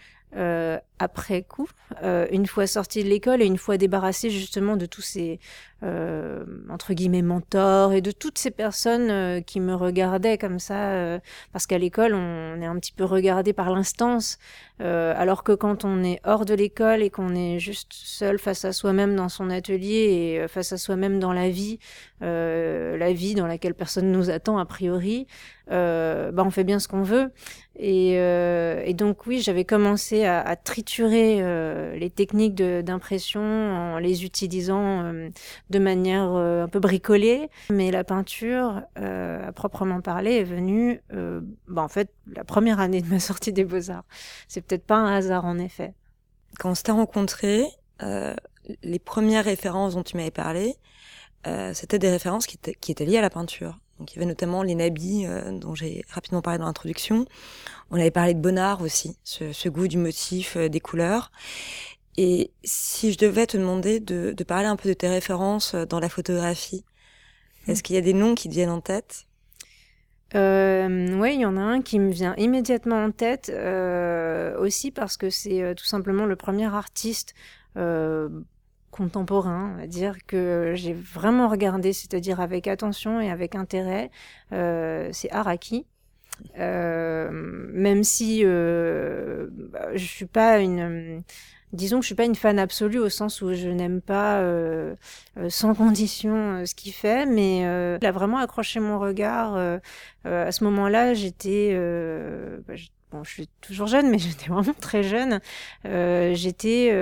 après 0.99 1.43
coup, 1.43 1.69
euh, 2.03 2.27
une 2.31 2.47
fois 2.47 2.67
sorti 2.67 3.03
de 3.03 3.09
l'école 3.09 3.43
et 3.43 3.47
une 3.47 3.59
fois 3.59 3.77
débarrassé 3.77 4.31
justement 4.31 4.77
de 4.77 4.87
tous 4.87 5.03
ces 5.03 5.41
euh, 5.83 6.45
entre 6.71 6.95
guillemets 6.95 7.21
mentors 7.21 7.93
et 7.93 8.01
de 8.01 8.11
toutes 8.11 8.39
ces 8.39 8.51
personnes 8.51 9.11
euh, 9.11 9.41
qui 9.41 9.61
me 9.61 9.75
regardaient 9.75 10.39
comme 10.39 10.59
ça, 10.59 11.19
parce 11.53 11.67
qu'à 11.67 11.79
l'école 11.79 12.15
on 12.15 12.61
est 12.61 12.67
un 12.67 12.79
petit 12.79 12.93
peu 12.93 13.05
regardé 13.05 13.53
par 13.53 13.71
l'instance, 13.71 14.39
alors 14.79 15.43
que 15.43 15.53
quand 15.53 15.85
on 15.85 16.03
est 16.05 16.21
hors 16.25 16.45
de 16.45 16.55
l'école 16.55 17.03
et 17.03 17.11
qu'on 17.11 17.35
est 17.35 17.59
juste 17.59 17.93
seul 17.93 18.39
face 18.39 18.65
à 18.65 18.73
soi-même 18.73 19.17
dans 19.17 19.29
son 19.29 19.51
atelier 19.51 20.41
et 20.43 20.49
face 20.49 20.73
à 20.73 20.79
soi-même 20.79 21.19
dans 21.19 21.33
la 21.33 21.49
vie, 21.49 21.79
la 22.21 23.13
vie 23.13 23.35
dans 23.35 23.47
laquelle 23.47 23.75
personne 23.75 24.11
nous 24.13 24.31
attend 24.31 24.59
a 24.59 24.65
priori, 24.65 25.27
bah 25.69 26.33
on 26.39 26.51
fait 26.51 26.65
bien 26.65 26.79
ce 26.79 26.89
qu'on 26.89 27.03
veut. 27.03 27.31
Et, 27.77 28.95
donc 28.95 29.27
oui, 29.27 29.41
j'avais 29.41 29.65
commencé 29.65 30.25
à, 30.25 30.41
à 30.41 30.57
triturer 30.85 31.99
les 31.99 32.11
techniques 32.11 32.57
d'impression 32.57 33.41
en 33.41 33.99
les 33.99 34.25
utilisant 34.25 35.03
de 35.71 35.79
manière 35.79 36.33
euh, 36.33 36.65
un 36.65 36.69
peu 36.69 36.81
bricolée, 36.81 37.49
mais 37.71 37.91
la 37.91 38.05
peinture, 38.05 38.83
euh, 38.99 39.49
à 39.49 39.53
proprement 39.53 40.01
parler, 40.01 40.33
est 40.33 40.45
venue, 40.45 41.01
euh, 41.13 41.41
bah, 41.69 41.83
en 41.83 41.89
fait, 41.89 42.11
la 42.27 42.45
première 42.45 42.81
année 42.81 43.01
de 43.01 43.09
ma 43.09 43.21
sortie 43.21 43.53
des 43.53 43.65
Beaux-Arts. 43.65 44.05
C'est 44.49 44.61
peut-être 44.61 44.85
pas 44.85 44.97
un 44.97 45.15
hasard, 45.15 45.45
en 45.45 45.59
effet. 45.59 45.95
Quand 46.59 46.71
on 46.71 46.75
s'était 46.75 46.93
rencontrés, 46.93 47.67
les 48.83 48.99
premières 48.99 49.45
références 49.45 49.95
dont 49.95 50.03
tu 50.03 50.17
m'avais 50.17 50.31
parlé, 50.31 50.77
c'était 51.73 51.99
des 51.99 52.11
références 52.11 52.47
qui 52.47 52.59
étaient, 52.93 53.05
liées 53.05 53.19
à 53.19 53.23
la 53.23 53.31
peinture. 53.31 53.79
Donc 53.99 54.13
il 54.13 54.17
y 54.17 54.19
avait 54.19 54.27
notamment 54.27 54.63
les 54.63 54.75
nabis 54.75 55.27
dont 55.61 55.75
j'ai 55.75 56.05
rapidement 56.11 56.43
parlé 56.43 56.59
dans 56.59 56.67
l'introduction. 56.67 57.27
On 57.91 57.97
avait 57.97 58.11
parlé 58.11 58.35
de 58.35 58.41
Bonnard 58.41 58.83
aussi, 58.83 59.17
ce, 59.23 59.53
ce 59.53 59.69
goût 59.69 59.87
du 59.87 59.99
motif, 59.99 60.57
des 60.57 60.81
couleurs. 60.81 61.31
Et 62.17 62.53
si 62.63 63.13
je 63.13 63.19
devais 63.19 63.47
te 63.47 63.57
demander 63.57 64.01
de, 64.01 64.33
de, 64.33 64.45
parler 64.45 64.67
un 64.67 64.77
peu 64.77 64.89
de 64.89 64.95
tes 64.95 65.09
références 65.09 65.75
euh, 65.75 65.85
dans 65.85 65.99
la 65.99 66.09
photographie, 66.09 66.85
est-ce 67.67 67.83
qu'il 67.83 67.97
y 67.97 67.99
a 67.99 68.03
des 68.03 68.13
noms 68.13 68.35
qui 68.35 68.49
te 68.49 68.55
viennent 68.55 68.71
en 68.71 68.81
tête? 68.81 69.27
Euh, 70.35 71.17
oui, 71.19 71.35
il 71.35 71.41
y 71.41 71.47
en 71.47 71.57
a 71.57 71.61
un 71.61 71.83
qui 71.83 71.99
me 71.99 72.11
vient 72.11 72.35
immédiatement 72.37 73.05
en 73.05 73.11
tête, 73.11 73.51
euh, 73.55 74.57
aussi 74.59 74.91
parce 74.91 75.17
que 75.17 75.31
c'est 75.31 75.63
euh, 75.63 75.75
tout 75.75 75.85
simplement 75.85 76.25
le 76.25 76.37
premier 76.37 76.73
artiste 76.73 77.35
euh, 77.77 78.29
contemporain, 78.95 79.73
on 79.75 79.81
va 79.81 79.87
dire, 79.87 80.17
que 80.27 80.73
j'ai 80.77 80.93
vraiment 80.93 81.49
regardé, 81.49 81.93
c'est-à-dire 81.93 82.41
avec 82.41 82.67
attention 82.69 83.21
et 83.21 83.31
avec 83.31 83.55
intérêt. 83.55 84.11
c'est 84.51 85.31
Araki. 85.31 85.87
même 86.57 88.05
si 88.05 88.45
bah, 88.45 89.97
je 89.97 90.05
suis 90.05 90.27
pas 90.27 90.61
une 90.61 91.23
disons 91.75 91.99
que 91.99 92.03
je 92.03 92.07
suis 92.07 92.15
pas 92.15 92.25
une 92.25 92.35
fan 92.35 92.59
absolue 92.59 92.99
au 92.99 93.09
sens 93.09 93.43
où 93.43 93.53
je 93.53 93.69
n'aime 93.69 94.01
pas 94.01 94.39
euh, 94.39 94.95
euh, 95.37 95.51
sans 95.51 95.75
condition 95.75 96.35
euh, 96.35 96.67
ce 96.67 96.75
qu'il 96.75 96.93
fait, 96.93 97.27
mais 97.27 97.61
il 98.01 98.07
a 98.07 98.13
vraiment 98.13 98.39
accroché 98.39 98.81
mon 98.81 98.99
regard. 98.99 99.57
à 100.25 100.53
ce 100.53 100.65
moment-là, 100.65 101.15
j'étais, 101.15 101.75
bah, 102.67 102.75
je 103.23 103.31
suis 103.31 103.49
toujours 103.61 103.87
jeune, 103.87 104.11
mais 104.11 104.19
j'étais 104.19 104.49
vraiment 104.49 104.75
très 104.81 105.03
jeune. 105.03 105.41
j'étais 105.85 106.93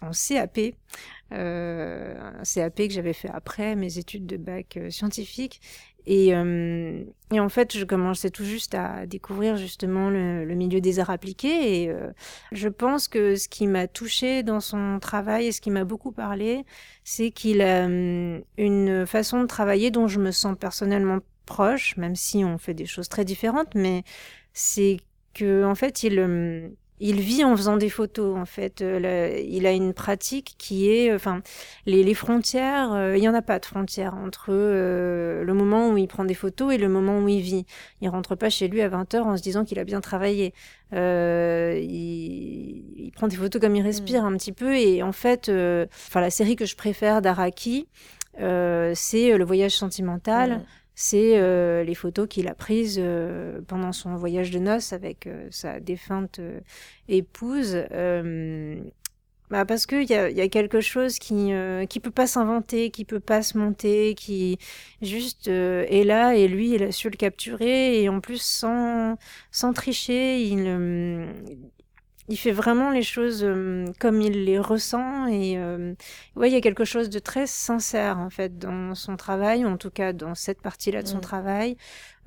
en 0.00 0.10
CAP. 0.10 0.58
un 1.30 2.42
CAP 2.44 2.76
que 2.76 2.90
j'avais 2.90 3.12
fait 3.12 3.30
après 3.30 3.76
mes 3.76 3.98
études 3.98 4.26
de 4.26 4.36
bac 4.36 4.78
scientifique 4.90 5.60
et, 6.10 6.34
euh, 6.34 7.04
et, 7.34 7.38
en 7.38 7.50
fait, 7.50 7.76
je 7.76 7.84
commençais 7.84 8.30
tout 8.30 8.44
juste 8.44 8.74
à 8.74 9.04
découvrir 9.04 9.58
justement 9.58 10.08
le, 10.08 10.46
le 10.46 10.54
milieu 10.54 10.80
des 10.80 11.00
arts 11.00 11.10
appliqués. 11.10 11.82
Et 11.82 11.90
euh, 11.90 12.10
je 12.50 12.70
pense 12.70 13.08
que 13.08 13.36
ce 13.36 13.46
qui 13.46 13.66
m'a 13.66 13.86
touché 13.88 14.42
dans 14.42 14.60
son 14.60 15.00
travail 15.00 15.48
et 15.48 15.52
ce 15.52 15.60
qui 15.60 15.70
m'a 15.70 15.84
beaucoup 15.84 16.10
parlé, 16.10 16.64
c'est 17.04 17.30
qu'il 17.30 17.60
a 17.60 17.86
euh, 17.86 18.40
une 18.56 19.06
façon 19.06 19.42
de 19.42 19.46
travailler 19.46 19.90
dont 19.90 20.08
je 20.08 20.18
me 20.18 20.30
sens 20.30 20.56
personnellement 20.58 21.18
proche, 21.44 21.94
même 21.98 22.16
si 22.16 22.42
on 22.42 22.56
fait 22.56 22.72
des 22.74 22.86
choses 22.86 23.10
très 23.10 23.26
différentes. 23.26 23.74
Mais 23.74 24.02
c'est 24.54 24.96
que 25.38 25.64
en 25.64 25.74
fait, 25.74 26.02
il 26.02 26.18
euh, 26.18 26.68
il 27.00 27.20
vit 27.20 27.44
en 27.44 27.56
faisant 27.56 27.76
des 27.76 27.90
photos 27.90 28.36
en 28.36 28.44
fait. 28.44 28.82
Euh, 28.82 29.40
il 29.46 29.66
a 29.66 29.72
une 29.72 29.94
pratique 29.94 30.54
qui 30.58 30.90
est, 30.90 31.14
enfin, 31.14 31.42
les, 31.86 32.02
les 32.02 32.14
frontières, 32.14 32.92
euh, 32.92 33.16
il 33.16 33.22
y 33.22 33.28
en 33.28 33.34
a 33.34 33.42
pas 33.42 33.58
de 33.58 33.66
frontières 33.66 34.14
entre 34.14 34.46
euh, 34.50 35.44
le 35.44 35.54
moment 35.54 35.90
où 35.90 35.96
il 35.96 36.08
prend 36.08 36.24
des 36.24 36.34
photos 36.34 36.74
et 36.74 36.78
le 36.78 36.88
moment 36.88 37.18
où 37.18 37.28
il 37.28 37.40
vit. 37.40 37.66
Il 38.00 38.08
rentre 38.08 38.34
pas 38.34 38.50
chez 38.50 38.68
lui 38.68 38.82
à 38.82 38.88
20 38.88 39.14
h 39.14 39.20
en 39.20 39.36
se 39.36 39.42
disant 39.42 39.64
qu'il 39.64 39.78
a 39.78 39.84
bien 39.84 40.00
travaillé. 40.00 40.54
Il, 40.92 40.98
il, 42.96 43.12
prend 43.14 43.28
des 43.28 43.36
photos 43.36 43.60
comme 43.60 43.76
il 43.76 43.82
respire 43.82 44.22
mm. 44.22 44.26
un 44.26 44.36
petit 44.36 44.52
peu 44.52 44.76
et 44.76 45.02
en 45.02 45.12
fait, 45.12 45.48
enfin, 45.48 46.20
la 46.20 46.30
série 46.30 46.56
que 46.56 46.66
je 46.66 46.76
préfère 46.76 47.22
d'Araki, 47.22 47.88
c'est 48.38 49.36
le 49.36 49.44
voyage 49.44 49.76
sentimental. 49.76 50.64
C'est 51.00 51.38
euh, 51.38 51.84
les 51.84 51.94
photos 51.94 52.26
qu'il 52.26 52.48
a 52.48 52.54
prises 52.56 52.98
euh, 53.00 53.60
pendant 53.68 53.92
son 53.92 54.16
voyage 54.16 54.50
de 54.50 54.58
noces 54.58 54.92
avec 54.92 55.28
euh, 55.28 55.46
sa 55.52 55.78
défunte 55.78 56.40
épouse. 57.06 57.84
Bah 59.48 59.64
parce 59.64 59.86
qu'il 59.86 60.10
y 60.10 60.14
a, 60.14 60.28
y 60.28 60.40
a 60.42 60.48
quelque 60.48 60.80
chose 60.80 61.18
qui 61.18 61.52
qui 61.88 62.00
peut 62.00 62.10
pas 62.10 62.26
s'inventer, 62.26 62.90
qui 62.90 63.04
peut 63.06 63.20
pas 63.20 63.42
se 63.42 63.56
monter, 63.56 64.14
qui 64.14 64.58
juste 65.00 65.46
est 65.48 66.04
là 66.04 66.34
et 66.34 66.48
lui 66.48 66.74
il 66.74 66.82
a 66.82 66.92
su 66.92 67.08
le 67.08 67.16
capturer 67.16 68.02
et 68.02 68.08
en 68.10 68.20
plus 68.20 68.42
sans 68.42 69.16
sans 69.52 69.72
tricher, 69.72 70.42
il 70.42 70.66
il 72.28 72.36
fait 72.36 72.52
vraiment 72.52 72.90
les 72.90 73.02
choses 73.02 73.42
euh, 73.42 73.86
comme 73.98 74.20
il 74.20 74.44
les 74.44 74.58
ressent 74.58 75.26
et 75.26 75.56
euh, 75.56 75.94
ouais, 76.36 76.50
il 76.50 76.52
y 76.52 76.56
a 76.56 76.60
quelque 76.60 76.84
chose 76.84 77.08
de 77.08 77.18
très 77.18 77.46
sincère 77.46 78.18
en 78.18 78.30
fait 78.30 78.58
dans 78.58 78.94
son 78.94 79.16
travail, 79.16 79.64
en 79.64 79.76
tout 79.78 79.90
cas 79.90 80.12
dans 80.12 80.34
cette 80.34 80.60
partie-là 80.60 81.02
de 81.02 81.08
son 81.08 81.18
mm. 81.18 81.22
travail 81.22 81.76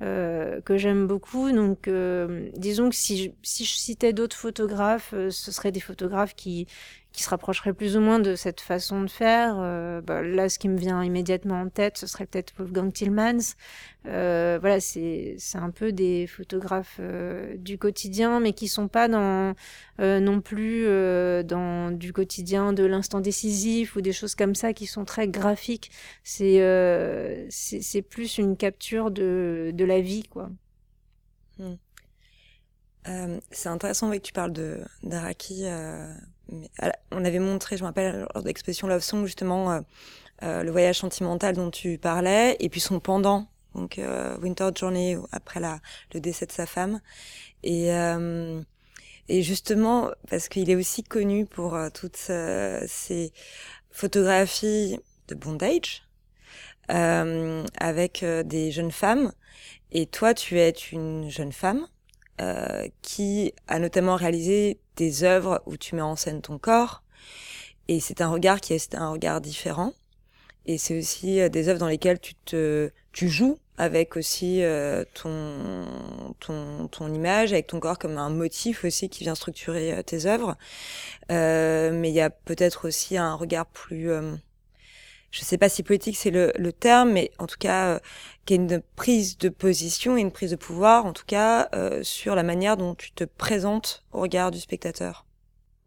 euh, 0.02 0.60
que 0.62 0.76
j'aime 0.76 1.06
beaucoup. 1.06 1.52
Donc, 1.52 1.86
euh, 1.86 2.50
disons 2.56 2.90
que 2.90 2.96
si 2.96 3.24
je, 3.24 3.30
si 3.42 3.64
je 3.64 3.74
citais 3.74 4.12
d'autres 4.12 4.36
photographes, 4.36 5.14
ce 5.30 5.52
seraient 5.52 5.72
des 5.72 5.80
photographes 5.80 6.34
qui 6.34 6.66
qui 7.12 7.22
se 7.22 7.28
rapprocherait 7.28 7.74
plus 7.74 7.96
ou 7.96 8.00
moins 8.00 8.18
de 8.18 8.34
cette 8.34 8.60
façon 8.60 9.02
de 9.02 9.10
faire. 9.10 9.56
Euh, 9.58 10.00
bah, 10.00 10.22
là, 10.22 10.48
ce 10.48 10.58
qui 10.58 10.68
me 10.68 10.78
vient 10.78 11.04
immédiatement 11.04 11.60
en 11.60 11.68
tête, 11.68 11.98
ce 11.98 12.06
serait 12.06 12.26
peut-être 12.26 12.54
Wolfgang 12.56 12.92
Tillmans. 12.92 13.54
Euh, 14.06 14.58
voilà, 14.60 14.80
c'est 14.80 15.36
un 15.54 15.70
peu 15.70 15.92
des 15.92 16.26
photographes 16.26 16.96
euh, 17.00 17.56
du 17.58 17.78
quotidien, 17.78 18.40
mais 18.40 18.52
qui 18.52 18.66
sont 18.66 18.88
pas 18.88 19.08
dans 19.08 19.54
non 19.98 20.40
plus 20.40 20.84
dans 21.44 21.92
du 21.92 22.12
quotidien 22.12 22.72
de 22.72 22.82
l'instant 22.82 23.20
décisif 23.20 23.94
ou 23.94 24.00
des 24.00 24.12
choses 24.12 24.34
comme 24.34 24.56
ça 24.56 24.72
qui 24.72 24.86
sont 24.86 25.04
très 25.04 25.28
graphiques. 25.28 25.92
C'est 26.24 26.58
c'est 27.50 28.02
plus 28.02 28.38
une 28.38 28.56
capture 28.56 29.12
de 29.12 29.70
de 29.72 29.84
la 29.84 30.00
vie, 30.00 30.24
quoi. 30.24 30.50
Hmm. 31.58 31.76
c'est 33.50 33.68
intéressant 33.68 34.10
que 34.10 34.16
tu 34.16 34.32
parles 34.32 34.52
de 34.52 34.80
d'Araki 35.04 35.66
on 37.10 37.24
avait 37.24 37.38
montré, 37.38 37.76
je 37.76 37.82
me 37.82 37.86
rappelle, 37.86 38.26
lors 38.34 38.88
Love 38.88 39.02
Song, 39.02 39.24
justement, 39.26 39.72
euh, 39.72 39.80
euh, 40.42 40.62
le 40.62 40.70
voyage 40.70 40.98
sentimental 40.98 41.54
dont 41.54 41.70
tu 41.70 41.98
parlais, 41.98 42.56
et 42.60 42.68
puis 42.68 42.80
son 42.80 43.00
pendant, 43.00 43.46
donc 43.74 43.98
euh, 43.98 44.36
Winter 44.38 44.70
Journey, 44.74 45.16
après 45.30 45.60
la, 45.60 45.80
le 46.14 46.20
décès 46.20 46.46
de 46.46 46.52
sa 46.52 46.66
femme. 46.66 47.00
Et, 47.62 47.90
et 49.28 49.42
justement, 49.42 50.10
parce 50.28 50.48
qu'il 50.48 50.68
est 50.68 50.74
aussi 50.74 51.04
connu 51.04 51.46
pour 51.46 51.78
toutes 51.94 52.16
ces 52.16 53.32
photographies 53.92 54.98
de 55.28 55.34
bondage, 55.36 56.02
avec 56.88 58.24
des 58.44 58.72
jeunes 58.72 58.90
femmes. 58.90 59.32
Et 59.92 60.06
toi, 60.06 60.34
tu 60.34 60.58
es 60.58 60.70
une 60.70 61.30
jeune 61.30 61.52
femme 61.52 61.86
euh, 62.40 62.88
qui 63.02 63.52
a 63.68 63.78
notamment 63.78 64.16
réalisé 64.16 64.78
des 64.96 65.24
œuvres 65.24 65.62
où 65.66 65.76
tu 65.76 65.94
mets 65.94 66.02
en 66.02 66.16
scène 66.16 66.40
ton 66.40 66.58
corps. 66.58 67.02
Et 67.88 68.00
c'est 68.00 68.20
un 68.20 68.28
regard 68.28 68.60
qui 68.60 68.72
est 68.72 68.94
un 68.94 69.10
regard 69.10 69.40
différent. 69.40 69.92
Et 70.66 70.78
c'est 70.78 70.98
aussi 70.98 71.40
euh, 71.40 71.48
des 71.48 71.68
œuvres 71.68 71.78
dans 71.78 71.88
lesquelles 71.88 72.20
tu 72.20 72.34
te, 72.34 72.90
tu 73.12 73.28
joues 73.28 73.58
avec 73.76 74.16
aussi 74.16 74.62
euh, 74.62 75.04
ton, 75.14 75.84
ton, 76.40 76.88
ton 76.88 77.12
image, 77.12 77.52
avec 77.52 77.66
ton 77.66 77.80
corps 77.80 77.98
comme 77.98 78.16
un 78.16 78.30
motif 78.30 78.84
aussi 78.84 79.08
qui 79.08 79.24
vient 79.24 79.34
structurer 79.34 80.02
tes 80.04 80.26
œuvres. 80.26 80.56
mais 81.28 82.08
il 82.08 82.14
y 82.14 82.20
a 82.20 82.30
peut-être 82.30 82.86
aussi 82.86 83.16
un 83.16 83.34
regard 83.34 83.66
plus 83.66 84.10
je 85.32 85.40
sais 85.40 85.58
pas 85.58 85.68
si 85.68 85.82
politique 85.82 86.16
c'est 86.16 86.30
le, 86.30 86.52
le, 86.56 86.72
terme, 86.72 87.12
mais 87.12 87.32
en 87.38 87.46
tout 87.46 87.56
cas, 87.58 87.94
euh, 87.94 87.98
qui 88.44 88.54
est 88.54 88.56
une 88.56 88.82
prise 88.96 89.38
de 89.38 89.48
position 89.48 90.16
et 90.16 90.20
une 90.20 90.30
prise 90.30 90.52
de 90.52 90.56
pouvoir, 90.56 91.06
en 91.06 91.12
tout 91.12 91.24
cas, 91.26 91.68
euh, 91.74 92.02
sur 92.04 92.36
la 92.36 92.44
manière 92.44 92.76
dont 92.76 92.94
tu 92.94 93.10
te 93.12 93.24
présentes 93.24 94.04
au 94.12 94.20
regard 94.20 94.50
du 94.50 94.60
spectateur. 94.60 95.26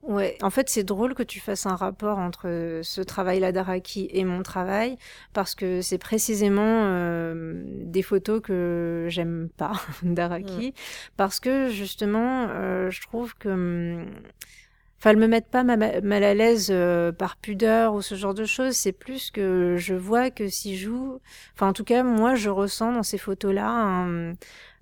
Ouais, 0.05 0.37
en 0.43 0.51
fait, 0.51 0.69
c'est 0.69 0.83
drôle 0.83 1.15
que 1.15 1.23
tu 1.23 1.39
fasses 1.39 1.65
un 1.65 1.75
rapport 1.75 2.19
entre 2.19 2.81
ce 2.83 3.01
travail-là 3.01 3.51
d'Araki 3.51 4.07
et 4.11 4.23
mon 4.23 4.43
travail, 4.43 4.97
parce 5.33 5.55
que 5.55 5.81
c'est 5.81 5.97
précisément 5.97 6.83
euh, 6.85 7.63
des 7.65 8.03
photos 8.03 8.39
que 8.41 9.07
j'aime 9.09 9.49
pas 9.57 9.73
d'Araki, 10.03 10.69
mm. 10.69 10.73
parce 11.17 11.39
que 11.39 11.69
justement, 11.69 12.47
euh, 12.49 12.91
je 12.91 13.01
trouve 13.01 13.35
que 13.35 13.49
hum, 13.49 14.05
Enfin, 14.97 15.11
elles 15.11 15.17
me 15.17 15.27
mettent 15.27 15.49
pas 15.49 15.63
mal 15.63 16.23
à 16.23 16.33
l'aise 16.33 16.69
euh, 16.71 17.11
par 17.11 17.37
pudeur 17.37 17.93
ou 17.93 18.01
ce 18.01 18.15
genre 18.15 18.33
de 18.33 18.45
choses. 18.45 18.73
C'est 18.73 18.91
plus 18.91 19.29
que 19.29 19.75
je 19.77 19.93
vois 19.93 20.31
que 20.31 20.47
s'ils 20.47 20.77
jouent, 20.77 21.19
enfin 21.53 21.67
en 21.67 21.73
tout 21.73 21.83
cas 21.83 22.03
moi 22.03 22.35
je 22.35 22.49
ressens 22.49 22.93
dans 22.93 23.03
ces 23.03 23.17
photos-là 23.17 23.67
un, 23.67 24.33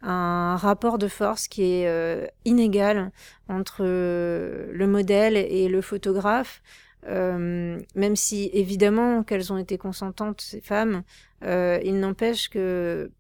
un, 0.02 0.56
rapport 0.56 0.98
de 0.98 1.08
force 1.08 1.48
qui 1.48 1.64
est 1.64 1.88
euh, 1.88 2.28
inégal 2.46 3.12
entre 3.50 3.82
euh, 3.82 4.68
le 4.72 4.88
modèle 4.88 5.36
et 5.36 5.68
le 5.68 5.82
photographe. 5.82 6.62
même 7.08 8.16
si 8.16 8.50
évidemment 8.54 9.24
qu'elles 9.24 9.52
ont 9.52 9.58
été 9.58 9.78
consentantes 9.78 10.42
ces 10.42 10.62
femmes, 10.62 11.04
il 11.42 12.00
n'empêche 12.00 12.50
que 12.50 13.12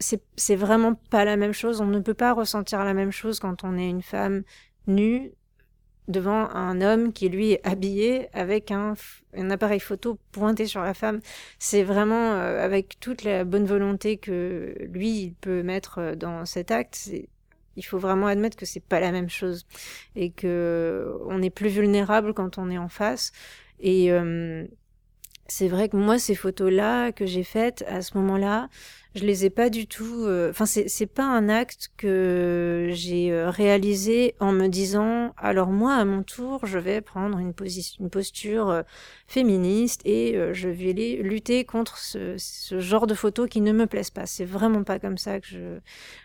c'est 0.00 0.56
vraiment 0.56 0.94
pas 1.10 1.24
la 1.24 1.36
même 1.36 1.52
chose. 1.52 1.80
On 1.80 1.86
ne 1.86 2.00
peut 2.00 2.14
pas 2.14 2.32
ressentir 2.32 2.84
la 2.84 2.94
même 2.94 3.12
chose 3.12 3.38
quand 3.38 3.64
on 3.64 3.76
est 3.78 3.88
une 3.88 4.02
femme 4.02 4.42
nue 4.86 5.32
devant 6.08 6.50
un 6.50 6.80
homme 6.80 7.12
qui 7.12 7.28
lui 7.28 7.52
est 7.52 7.66
habillé 7.66 8.28
avec 8.32 8.70
un, 8.70 8.94
appareil 9.50 9.80
photo 9.80 10.18
pointé 10.32 10.66
sur 10.66 10.82
la 10.82 10.94
femme. 10.94 11.20
C'est 11.58 11.82
vraiment 11.82 12.32
euh, 12.32 12.64
avec 12.64 12.98
toute 13.00 13.24
la 13.24 13.44
bonne 13.44 13.66
volonté 13.66 14.16
que 14.16 14.74
lui 14.80 15.10
il 15.10 15.34
peut 15.34 15.62
mettre 15.62 15.98
euh, 15.98 16.14
dans 16.14 16.44
cet 16.44 16.70
acte. 16.70 17.10
Il 17.76 17.82
faut 17.82 17.98
vraiment 17.98 18.26
admettre 18.26 18.56
que 18.56 18.66
c'est 18.66 18.84
pas 18.84 19.00
la 19.00 19.12
même 19.12 19.30
chose 19.30 19.64
et 20.16 20.30
que 20.30 21.14
on 21.26 21.40
est 21.40 21.50
plus 21.50 21.70
vulnérable 21.70 22.34
quand 22.34 22.58
on 22.58 22.70
est 22.70 22.78
en 22.78 22.88
face. 22.88 23.32
Et 23.80 24.12
euh, 24.12 24.66
c'est 25.46 25.68
vrai 25.68 25.88
que 25.88 25.96
moi 25.96 26.18
ces 26.18 26.34
photos 26.34 26.72
là 26.72 27.12
que 27.12 27.26
j'ai 27.26 27.44
faites 27.44 27.84
à 27.88 28.02
ce 28.02 28.16
moment-là, 28.18 28.68
je 29.14 29.24
les 29.24 29.44
ai 29.44 29.50
pas 29.50 29.68
du 29.70 29.86
tout. 29.86 30.24
Euh, 30.24 30.50
enfin, 30.50 30.66
c'est 30.66 30.88
c'est 30.88 31.06
pas 31.06 31.24
un 31.24 31.48
acte 31.48 31.90
que 31.96 32.88
j'ai 32.92 33.30
euh, 33.30 33.50
réalisé 33.50 34.34
en 34.40 34.52
me 34.52 34.68
disant 34.68 35.34
alors 35.36 35.68
moi 35.68 35.94
à 35.94 36.04
mon 36.04 36.22
tour 36.22 36.64
je 36.64 36.78
vais 36.78 37.00
prendre 37.00 37.38
une 37.38 37.52
position, 37.52 38.04
une 38.04 38.10
posture 38.10 38.70
euh, 38.70 38.82
féministe 39.26 40.00
et 40.04 40.38
je 40.52 40.68
vais 40.68 40.92
lutter 40.92 41.64
contre 41.64 41.98
ce, 41.98 42.36
genre 42.78 43.06
de 43.06 43.14
photos 43.14 43.48
qui 43.48 43.60
ne 43.60 43.72
me 43.72 43.86
plaisent 43.86 44.10
pas. 44.10 44.26
C'est 44.26 44.44
vraiment 44.44 44.82
pas 44.82 44.98
comme 44.98 45.18
ça 45.18 45.40
que 45.40 45.80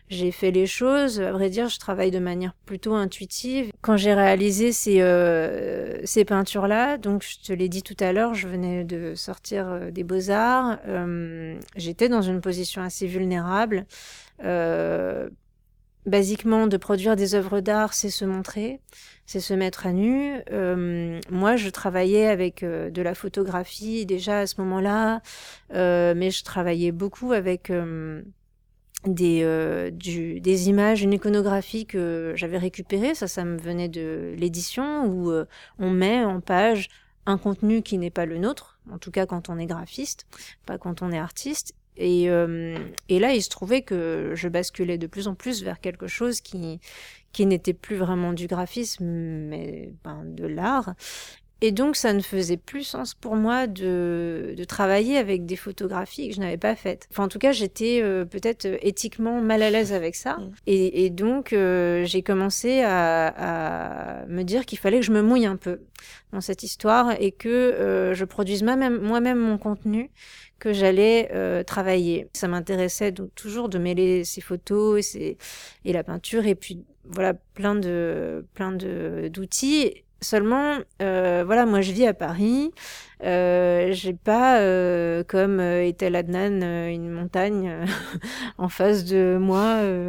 j'ai 0.10 0.32
fait 0.32 0.51
les 0.51 0.67
choses. 0.67 1.20
À 1.20 1.32
vrai 1.32 1.50
dire, 1.50 1.67
je 1.70 1.79
travaille 1.79 2.12
de 2.12 2.20
manière 2.20 2.53
plutôt 2.65 2.94
intuitive. 2.94 3.72
Quand 3.82 3.98
j'ai 3.98 4.13
réalisé 4.13 4.72
ces, 4.72 5.01
euh, 5.01 6.00
ces 6.06 6.24
peintures-là, 6.24 6.98
donc 6.98 7.24
je 7.24 7.46
te 7.46 7.53
l'ai 7.53 7.67
dit 7.67 7.84
tout 7.84 7.96
à 8.00 8.13
l'heure, 8.13 8.34
je 8.34 8.48
venais 8.48 8.84
de 8.84 9.15
sortir 9.15 9.67
euh, 9.67 9.91
des 9.91 10.03
beaux-arts. 10.03 10.79
Euh, 10.88 11.60
J'étais 11.75 12.10
dans 12.10 12.22
une 12.22 12.41
position 12.41 12.76
assez 12.84 13.07
vulnérable. 13.07 13.86
Euh, 14.43 15.29
basiquement, 16.07 16.67
de 16.67 16.77
produire 16.77 17.15
des 17.15 17.36
œuvres 17.36 17.60
d'art, 17.60 17.93
c'est 17.93 18.10
se 18.10 18.25
montrer, 18.25 18.79
c'est 19.25 19.41
se 19.41 19.53
mettre 19.53 19.86
à 19.86 19.91
nu. 19.91 20.41
Euh, 20.51 21.19
moi, 21.29 21.57
je 21.57 21.69
travaillais 21.69 22.27
avec 22.27 22.63
euh, 22.63 22.89
de 22.89 23.01
la 23.01 23.13
photographie 23.13 24.05
déjà 24.05 24.39
à 24.39 24.48
ce 24.48 24.60
moment-là, 24.62 25.22
euh, 25.74 26.13
mais 26.15 26.31
je 26.31 26.43
travaillais 26.43 26.91
beaucoup 26.91 27.34
avec 27.34 27.72
des, 29.05 29.91
des 30.41 30.69
images, 30.69 31.03
une 31.03 31.13
iconographie 31.13 31.86
que 31.86 32.34
j'avais 32.36 32.57
récupérée. 32.57 33.13
Ça, 33.13 33.27
ça 33.27 33.43
me 33.43 33.57
venait 33.57 33.89
de 33.89 34.34
l'édition 34.38 35.05
où 35.05 35.31
on 35.77 35.91
met 35.91 36.24
en 36.24 36.39
page 36.39 36.88
un 37.25 37.38
contenu 37.38 37.81
qui 37.81 37.98
n'est 37.98 38.10
pas 38.10 38.25
le 38.25 38.38
nôtre, 38.38 38.79
en 38.89 38.98
tout 38.98 39.12
cas 39.12 39.25
quand 39.25 39.50
on 39.50 39.60
est 39.60 39.65
graphiste, 39.65 40.25
pas 40.65 40.77
quand 40.77 41.01
on 41.01 41.12
est 41.12 41.19
artiste. 41.19 41.74
Et, 41.98 42.30
euh, 42.30 42.77
et 43.10 43.20
là, 43.20 43.34
il 43.34 43.42
se 43.42 43.50
trouvait 43.50 43.82
que 43.82 44.32
je 44.36 44.48
basculais 44.48 44.98
de 44.98 45.08
plus 45.08 45.27
en 45.27 45.36
plus 45.36 45.63
vers 45.63 45.80
quelque 45.80 46.08
chose 46.08 46.42
qui, 46.42 46.80
qui 47.34 47.46
n'était 47.46 47.74
plus 47.74 47.96
vraiment 47.96 48.34
du 48.34 48.48
graphisme, 48.48 49.06
mais 49.06 49.92
ben, 50.04 50.24
de 50.24 50.46
l'art. 50.46 50.94
Et 51.62 51.72
donc, 51.72 51.96
ça 51.96 52.13
ne 52.13 52.22
faisait 52.22 52.58
plus 52.58 52.84
sens 52.84 53.16
pour 53.16 53.36
moi 53.36 53.66
de, 53.66 54.54
de 54.56 54.63
travailler 54.63 55.18
avec 55.18 55.48
des 55.48 55.56
photographies 55.56 56.30
que 56.30 56.36
je 56.36 56.39
n'avais 56.39 56.58
pas 56.58 56.75
faites. 56.75 57.08
Enfin, 57.12 57.24
en 57.24 57.27
tout 57.27 57.39
cas, 57.39 57.51
j'étais 57.51 58.00
euh, 58.04 58.25
peut-être 58.25 58.66
euh, 58.66 58.77
éthiquement 58.82 59.42
mal 59.42 59.63
à 59.63 59.72
l'aise 59.72 59.92
avec 59.92 60.16
ça. 60.16 60.38
Mm. 60.38 60.51
Et, 60.68 61.06
et, 61.06 61.10
donc, 61.10 61.54
euh, 61.54 62.06
j'ai 62.06 62.22
commencé 62.22 62.82
à, 62.82 64.22
à, 64.22 64.25
me 64.27 64.44
dire 64.44 64.68
qu'il 64.68 64.77
fallait 64.77 65.00
que 65.00 65.06
je 65.06 65.12
me 65.12 65.24
mouille 65.24 65.48
un 65.48 65.56
peu 65.56 65.80
dans 66.32 66.42
cette 66.42 66.62
histoire 66.62 67.20
et 67.20 67.32
que 67.32 67.50
euh, 67.50 68.13
je 68.13 68.25
produise 68.25 68.62
moi-même 68.62 69.00
moi 69.01 69.20
-même 69.20 69.38
mon 69.38 69.58
contenu 69.58 70.12
que 70.59 70.73
j'allais 70.73 71.29
travailler. 71.65 72.29
Ça 72.33 72.47
m'intéressait 72.47 73.11
donc 73.11 73.33
toujours 73.35 73.69
de 73.69 73.77
mêler 73.77 74.23
ces 74.23 74.41
photos 74.41 74.99
et, 74.99 75.01
ces, 75.01 75.37
et 75.85 75.93
la 75.93 76.03
peinture 76.03 76.45
et 76.45 76.55
puis 76.55 76.83
voilà 77.03 77.33
plein 77.33 77.75
de 77.75 78.45
plein 78.53 78.71
de 78.71 79.29
d'outils 79.31 80.03
Seulement, 80.20 80.77
euh, 81.01 81.44
voilà, 81.46 81.68
moi 81.68 81.82
je 81.82 81.92
vis 81.92 82.08
à 82.08 82.14
Paris. 82.14 82.72
Euh, 83.24 83.92
j'ai 83.92 84.14
pas, 84.14 84.60
euh, 84.62 85.24
comme 85.24 85.60
euh, 85.60 85.86
Etel 85.86 86.16
Adnan, 86.16 86.62
euh, 86.64 86.88
une 86.88 87.10
montagne 87.10 87.70
euh, 87.70 87.86
en 88.58 88.68
face 88.68 89.06
de 89.06 89.38
moi 89.40 89.64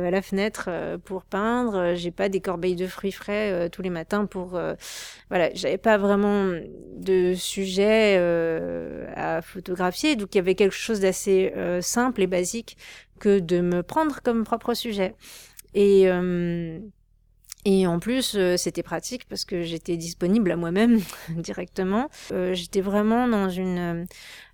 à 0.06 0.10
la 0.10 0.22
fenêtre 0.22 0.70
pour 1.04 1.24
peindre. 1.24 1.94
J'ai 1.94 2.10
pas 2.10 2.30
des 2.30 2.40
corbeilles 2.40 2.76
de 2.76 2.86
fruits 2.86 3.12
frais 3.12 3.68
tous 3.70 3.82
les 3.82 3.90
matins 3.90 4.24
pour. 4.24 4.58
voilà, 5.28 5.50
j'avais 5.54 5.78
pas 5.78 5.98
vraiment 5.98 6.52
de 6.96 7.34
sujet 7.34 8.16
à 9.14 9.42
photographier. 9.42 10.16
Donc 10.16 10.34
il 10.34 10.38
y 10.38 10.40
avait 10.40 10.54
quelque 10.54 10.74
chose 10.74 11.00
d'assez 11.00 11.52
simple 11.80 12.22
et 12.22 12.26
basique 12.26 12.76
que 13.20 13.40
de 13.40 13.60
me 13.60 13.82
prendre 13.82 14.20
comme 14.22 14.44
propre 14.44 14.74
sujet. 14.74 15.14
Et. 15.74 16.08
Et 17.70 17.86
en 17.86 17.98
plus, 17.98 18.34
euh, 18.34 18.56
c'était 18.56 18.82
pratique 18.82 19.28
parce 19.28 19.44
que 19.44 19.60
j'étais 19.60 19.98
disponible 19.98 20.50
à 20.50 20.56
moi-même 20.56 21.00
directement. 21.28 22.08
Euh, 22.32 22.54
j'étais 22.54 22.80
vraiment 22.80 23.28
dans 23.28 23.50
une, 23.50 24.06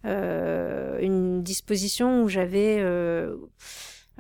euh, 0.04 0.98
une 1.00 1.40
disposition 1.44 2.24
où 2.24 2.28
j'avais... 2.28 2.82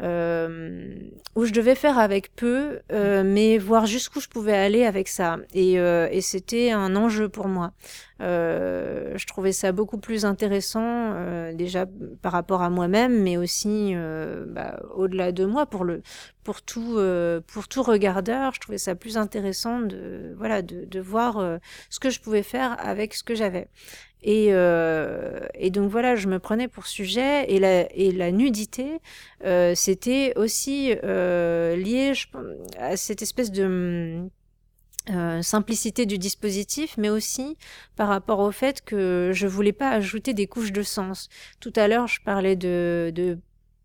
Euh, 0.02 0.92
où 1.36 1.44
je 1.44 1.52
devais 1.52 1.76
faire 1.76 1.98
avec 1.98 2.34
peu, 2.34 2.80
euh, 2.90 3.22
mais 3.24 3.58
voir 3.58 3.86
jusqu'où 3.86 4.20
je 4.20 4.28
pouvais 4.28 4.56
aller 4.56 4.84
avec 4.84 5.06
ça. 5.06 5.38
Et, 5.52 5.78
euh, 5.78 6.08
et 6.10 6.20
c'était 6.20 6.72
un 6.72 6.96
enjeu 6.96 7.28
pour 7.28 7.46
moi. 7.46 7.72
Euh, 8.20 9.12
je 9.16 9.26
trouvais 9.26 9.52
ça 9.52 9.70
beaucoup 9.70 9.98
plus 9.98 10.24
intéressant, 10.24 10.82
euh, 10.84 11.52
déjà 11.52 11.86
par 12.22 12.32
rapport 12.32 12.62
à 12.62 12.70
moi-même, 12.70 13.22
mais 13.22 13.36
aussi 13.36 13.92
euh, 13.94 14.44
bah, 14.48 14.80
au-delà 14.94 15.30
de 15.30 15.44
moi 15.44 15.66
pour 15.66 15.84
le 15.84 16.02
pour 16.42 16.62
tout 16.62 16.98
pour 17.46 17.68
tout 17.68 17.82
regardeur. 17.82 18.52
Je 18.54 18.60
trouvais 18.60 18.78
ça 18.78 18.94
plus 18.94 19.16
intéressant 19.16 19.80
de 19.80 20.34
voilà 20.36 20.62
de, 20.62 20.84
de 20.84 21.00
voir 21.00 21.58
ce 21.88 22.00
que 22.00 22.10
je 22.10 22.20
pouvais 22.20 22.42
faire 22.42 22.76
avec 22.78 23.14
ce 23.14 23.22
que 23.22 23.34
j'avais. 23.34 23.68
Et, 24.26 24.48
euh, 24.52 25.38
et, 25.52 25.70
donc 25.70 25.90
voilà, 25.90 26.16
je 26.16 26.28
me 26.28 26.38
prenais 26.38 26.66
pour 26.66 26.86
sujet 26.86 27.44
et 27.46 27.60
la, 27.60 28.30
nudité, 28.32 29.00
euh, 29.44 29.74
c'était 29.74 30.32
aussi 30.36 30.94
euh, 31.04 31.76
lié 31.76 32.14
à 32.78 32.96
cette 32.96 33.20
espèce 33.20 33.52
de 33.52 34.22
simplicité 35.42 36.06
du 36.06 36.16
dispositif, 36.16 36.96
mais 36.96 37.10
aussi 37.10 37.58
par 37.96 38.08
rapport 38.08 38.38
au 38.38 38.50
fait 38.50 38.80
que 38.80 39.30
je 39.34 39.46
voulais 39.46 39.74
pas 39.74 39.90
ajouter 39.90 40.32
des 40.32 40.46
couches 40.46 40.72
de 40.72 40.82
sens. 40.82 41.28
Tout 41.60 41.74
à 41.76 41.86
l'heure, 41.86 42.06
je 42.06 42.22
parlais 42.22 42.56
de 42.56 43.38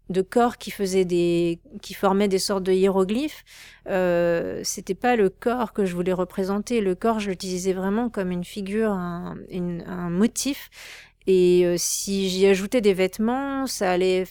de 0.10 0.22
corps 0.22 0.58
qui 0.58 0.72
faisaient 0.72 1.06
des 1.06 1.60
qui 1.82 1.94
formaient 1.94 2.28
des 2.28 2.40
sortes 2.40 2.64
de 2.64 2.72
hiéroglyphes 2.72 3.44
euh, 3.88 4.62
c'était 4.64 4.96
pas 4.96 5.16
le 5.16 5.30
corps 5.30 5.72
que 5.74 5.86
je 5.86 5.96
voulais 5.96 6.14
représenter 6.14 6.82
le 6.82 6.96
corps 6.96 7.20
je 7.20 7.30
l'utilisais 7.30 7.74
vraiment 7.74 8.10
comme 8.10 8.32
une 8.32 8.44
figure 8.44 8.92
un, 8.92 9.38
une, 9.50 9.84
un 9.88 10.10
motif 10.10 10.70
et 11.28 11.66
euh, 11.66 11.76
si 11.78 12.30
j'y 12.30 12.48
ajoutais 12.48 12.82
des 12.82 12.94
vêtements 12.94 13.68
ça 13.68 13.92
allait 13.92 14.26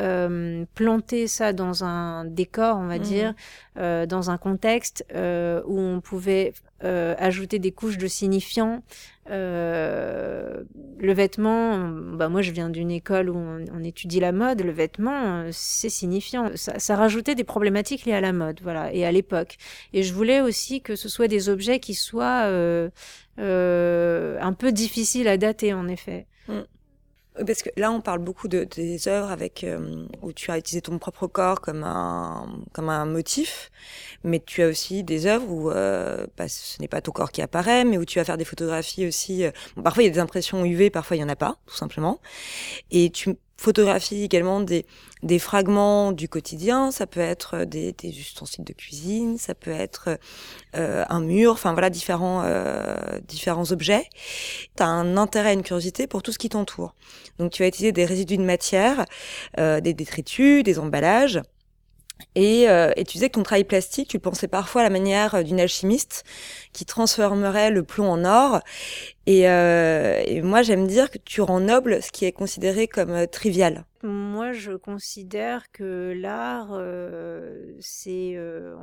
euh, 0.00 0.64
planter 0.74 1.26
ça 1.26 1.52
dans 1.52 1.84
un 1.84 2.24
décor, 2.24 2.78
on 2.78 2.86
va 2.86 2.98
mmh. 2.98 3.02
dire, 3.02 3.34
euh, 3.76 4.06
dans 4.06 4.30
un 4.30 4.38
contexte 4.38 5.04
euh, 5.14 5.60
où 5.66 5.78
on 5.78 6.00
pouvait 6.00 6.54
euh, 6.82 7.14
ajouter 7.18 7.58
des 7.58 7.72
couches 7.72 7.98
de 7.98 8.06
signifiants. 8.06 8.82
Euh, 9.30 10.64
le 10.98 11.12
vêtement, 11.12 11.88
bah 11.88 12.28
moi 12.28 12.42
je 12.42 12.50
viens 12.50 12.70
d'une 12.70 12.90
école 12.90 13.30
où 13.30 13.36
on, 13.36 13.84
étudie 13.84 14.18
la 14.18 14.32
mode, 14.32 14.62
le 14.62 14.72
vêtement 14.72 15.44
c'est 15.52 15.88
signifiant. 15.88 16.50
Ça, 16.54 16.96
rajoutait 16.96 17.34
des 17.34 17.44
problématiques 17.44 18.06
liées 18.06 18.14
à 18.14 18.20
la 18.20 18.32
mode, 18.32 18.60
voilà, 18.62 18.92
et 18.92 19.04
à 19.04 19.12
l'époque. 19.12 19.56
Et 19.92 20.02
je 20.02 20.14
voulais 20.14 20.40
aussi 20.40 20.80
que 20.80 20.96
ce 20.96 21.08
soit 21.08 21.28
des 21.28 21.48
objets 21.48 21.80
qui 21.80 21.94
soient 21.94 22.44
un 23.36 24.52
peu 24.58 24.72
difficiles 24.72 25.28
à 25.28 25.36
dater, 25.36 25.74
en 25.74 25.86
effet. 25.86 26.26
Mmh. 26.48 26.60
Parce 27.34 27.62
que 27.62 27.70
là, 27.76 27.92
on 27.92 28.00
parle 28.00 28.18
beaucoup 28.18 28.48
de, 28.48 28.64
des 28.64 29.06
œuvres 29.06 29.30
avec 29.30 29.62
euh, 29.62 30.06
où 30.20 30.32
tu 30.32 30.50
as 30.50 30.58
utilisé 30.58 30.82
ton 30.82 30.98
propre 30.98 31.28
corps 31.28 31.60
comme 31.60 31.84
un 31.84 32.60
comme 32.72 32.88
un 32.88 33.04
motif, 33.04 33.70
mais 34.24 34.40
tu 34.44 34.62
as 34.62 34.68
aussi 34.68 35.04
des 35.04 35.26
œuvres 35.26 35.48
où 35.48 35.70
euh, 35.70 36.26
bah, 36.36 36.48
ce 36.48 36.80
n'est 36.80 36.88
pas 36.88 37.00
ton 37.00 37.12
corps 37.12 37.30
qui 37.30 37.40
apparaît, 37.40 37.84
mais 37.84 37.98
où 37.98 38.04
tu 38.04 38.18
vas 38.18 38.24
faire 38.24 38.36
des 38.36 38.44
photographies 38.44 39.06
aussi. 39.06 39.44
Euh, 39.44 39.52
bon, 39.76 39.82
parfois, 39.82 40.02
il 40.02 40.06
y 40.06 40.10
a 40.10 40.12
des 40.12 40.18
impressions 40.18 40.64
UV, 40.64 40.90
parfois 40.90 41.16
il 41.16 41.20
y 41.20 41.24
en 41.24 41.28
a 41.28 41.36
pas, 41.36 41.56
tout 41.66 41.76
simplement. 41.76 42.20
Et 42.90 43.10
tu 43.10 43.36
photographies 43.60 44.22
également 44.24 44.62
des, 44.62 44.86
des 45.22 45.38
fragments 45.38 46.12
du 46.12 46.30
quotidien, 46.30 46.90
ça 46.90 47.06
peut 47.06 47.20
être 47.20 47.64
des, 47.64 47.92
des 47.92 48.08
ustensiles 48.08 48.64
de 48.64 48.72
cuisine, 48.72 49.36
ça 49.36 49.54
peut 49.54 49.70
être 49.70 50.18
euh, 50.76 51.04
un 51.10 51.20
mur, 51.20 51.52
enfin 51.52 51.74
voilà, 51.74 51.90
différents, 51.90 52.42
euh, 52.46 52.96
différents 53.28 53.70
objets. 53.70 54.08
Tu 54.78 54.82
as 54.82 54.86
un 54.86 55.18
intérêt, 55.18 55.52
une 55.52 55.62
curiosité 55.62 56.06
pour 56.06 56.22
tout 56.22 56.32
ce 56.32 56.38
qui 56.38 56.48
t'entoure. 56.48 56.94
Donc 57.38 57.52
tu 57.52 57.62
vas 57.62 57.68
utiliser 57.68 57.92
des 57.92 58.06
résidus 58.06 58.38
de 58.38 58.44
matière, 58.44 59.04
euh, 59.58 59.82
des 59.82 59.92
détritus, 59.92 60.62
des 60.62 60.78
emballages. 60.78 61.42
Et, 62.34 62.68
euh, 62.68 62.90
et, 62.96 63.04
tu 63.04 63.14
disais 63.14 63.28
que 63.28 63.34
ton 63.34 63.42
travail 63.42 63.64
plastique, 63.64 64.08
tu 64.08 64.16
le 64.16 64.22
pensais 64.22 64.48
parfois 64.48 64.82
à 64.82 64.84
la 64.84 64.90
manière 64.90 65.42
d'une 65.44 65.60
alchimiste 65.60 66.24
qui 66.72 66.84
transformerait 66.84 67.70
le 67.70 67.82
plomb 67.82 68.10
en 68.10 68.24
or. 68.24 68.60
Et, 69.26 69.48
euh, 69.48 70.22
et 70.24 70.42
moi, 70.42 70.62
j'aime 70.62 70.86
dire 70.86 71.10
que 71.10 71.18
tu 71.18 71.40
rends 71.40 71.60
noble 71.60 72.02
ce 72.02 72.10
qui 72.10 72.24
est 72.24 72.32
considéré 72.32 72.88
comme 72.88 73.10
euh, 73.10 73.26
trivial. 73.26 73.84
Moi, 74.02 74.52
je 74.52 74.72
considère 74.72 75.70
que 75.72 76.14
l'art, 76.16 76.70
euh, 76.72 77.74
c'est 77.80 78.32
euh, 78.36 78.74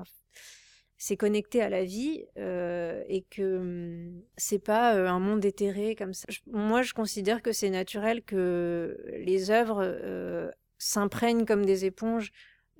c'est 0.97 1.17
connecté 1.17 1.61
à 1.61 1.69
la 1.69 1.83
vie 1.83 2.25
euh, 2.37 3.03
et 3.07 3.21
que 3.23 3.57
hum, 3.57 4.21
c'est 4.35 4.59
pas 4.59 4.95
euh, 4.95 5.07
un 5.07 5.19
monde 5.19 5.45
éthéré 5.45 5.95
comme 5.95 6.13
ça. 6.13 6.25
Moi, 6.47 6.81
je 6.81 6.93
considère 6.93 7.41
que 7.41 7.51
c'est 7.51 7.69
naturel 7.69 8.23
que 8.23 8.97
les 9.19 9.51
œuvres 9.51 9.81
euh, 9.83 10.49
s'imprègnent 10.79 11.45
comme 11.45 11.65
des 11.65 11.85
éponges 11.85 12.31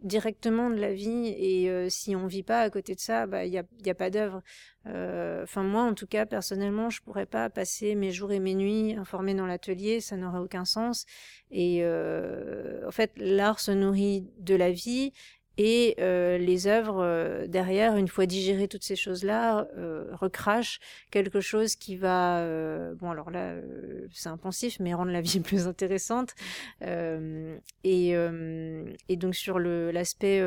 directement 0.03 0.69
de 0.69 0.75
la 0.75 0.93
vie 0.93 1.33
et 1.37 1.69
euh, 1.69 1.89
si 1.89 2.15
on 2.15 2.27
vit 2.27 2.43
pas 2.43 2.61
à 2.61 2.69
côté 2.69 2.95
de 2.95 2.99
ça, 2.99 3.25
bah 3.25 3.45
il 3.45 3.53
y 3.53 3.57
a, 3.57 3.95
pas 3.95 4.09
d'œuvre. 4.09 4.41
Enfin 4.85 5.63
moi 5.63 5.83
en 5.83 5.93
tout 5.93 6.07
cas 6.07 6.25
personnellement, 6.25 6.89
je 6.89 7.01
pourrais 7.01 7.25
pas 7.25 7.49
passer 7.49 7.93
mes 7.95 8.11
jours 8.11 8.31
et 8.31 8.39
mes 8.39 8.55
nuits 8.55 8.95
informés 8.95 9.33
dans 9.33 9.45
l'atelier, 9.45 9.99
ça 9.99 10.15
n'aurait 10.15 10.39
aucun 10.39 10.63
sens. 10.63 11.05
Et 11.51 11.83
en 11.85 12.91
fait 12.91 13.11
l'art 13.17 13.59
se 13.59 13.71
nourrit 13.71 14.29
de 14.39 14.55
la 14.55 14.71
vie 14.71 15.11
et 15.57 15.95
euh, 15.99 16.37
les 16.37 16.67
œuvres 16.67 17.01
euh, 17.03 17.47
derrière, 17.47 17.97
une 17.97 18.07
fois 18.07 18.27
digérées 18.27 18.67
toutes 18.67 18.83
ces 18.83 18.95
choses-là, 18.95 19.67
euh, 19.77 20.05
recrachent 20.13 20.79
quelque 21.09 21.41
chose 21.41 21.75
qui 21.75 21.95
va, 21.95 22.39
euh, 22.39 22.93
bon 22.95 23.09
alors 23.09 23.31
là 23.31 23.53
euh, 23.53 24.07
c'est 24.11 24.29
impensif, 24.29 24.79
mais 24.79 24.93
rendre 24.93 25.11
la 25.11 25.21
vie 25.21 25.39
plus 25.41 25.67
intéressante. 25.67 26.35
Euh, 26.83 27.57
et, 27.83 28.13
et, 29.09 29.15
donc 29.15 29.35
sur 29.35 29.59
l'aspect 29.59 30.41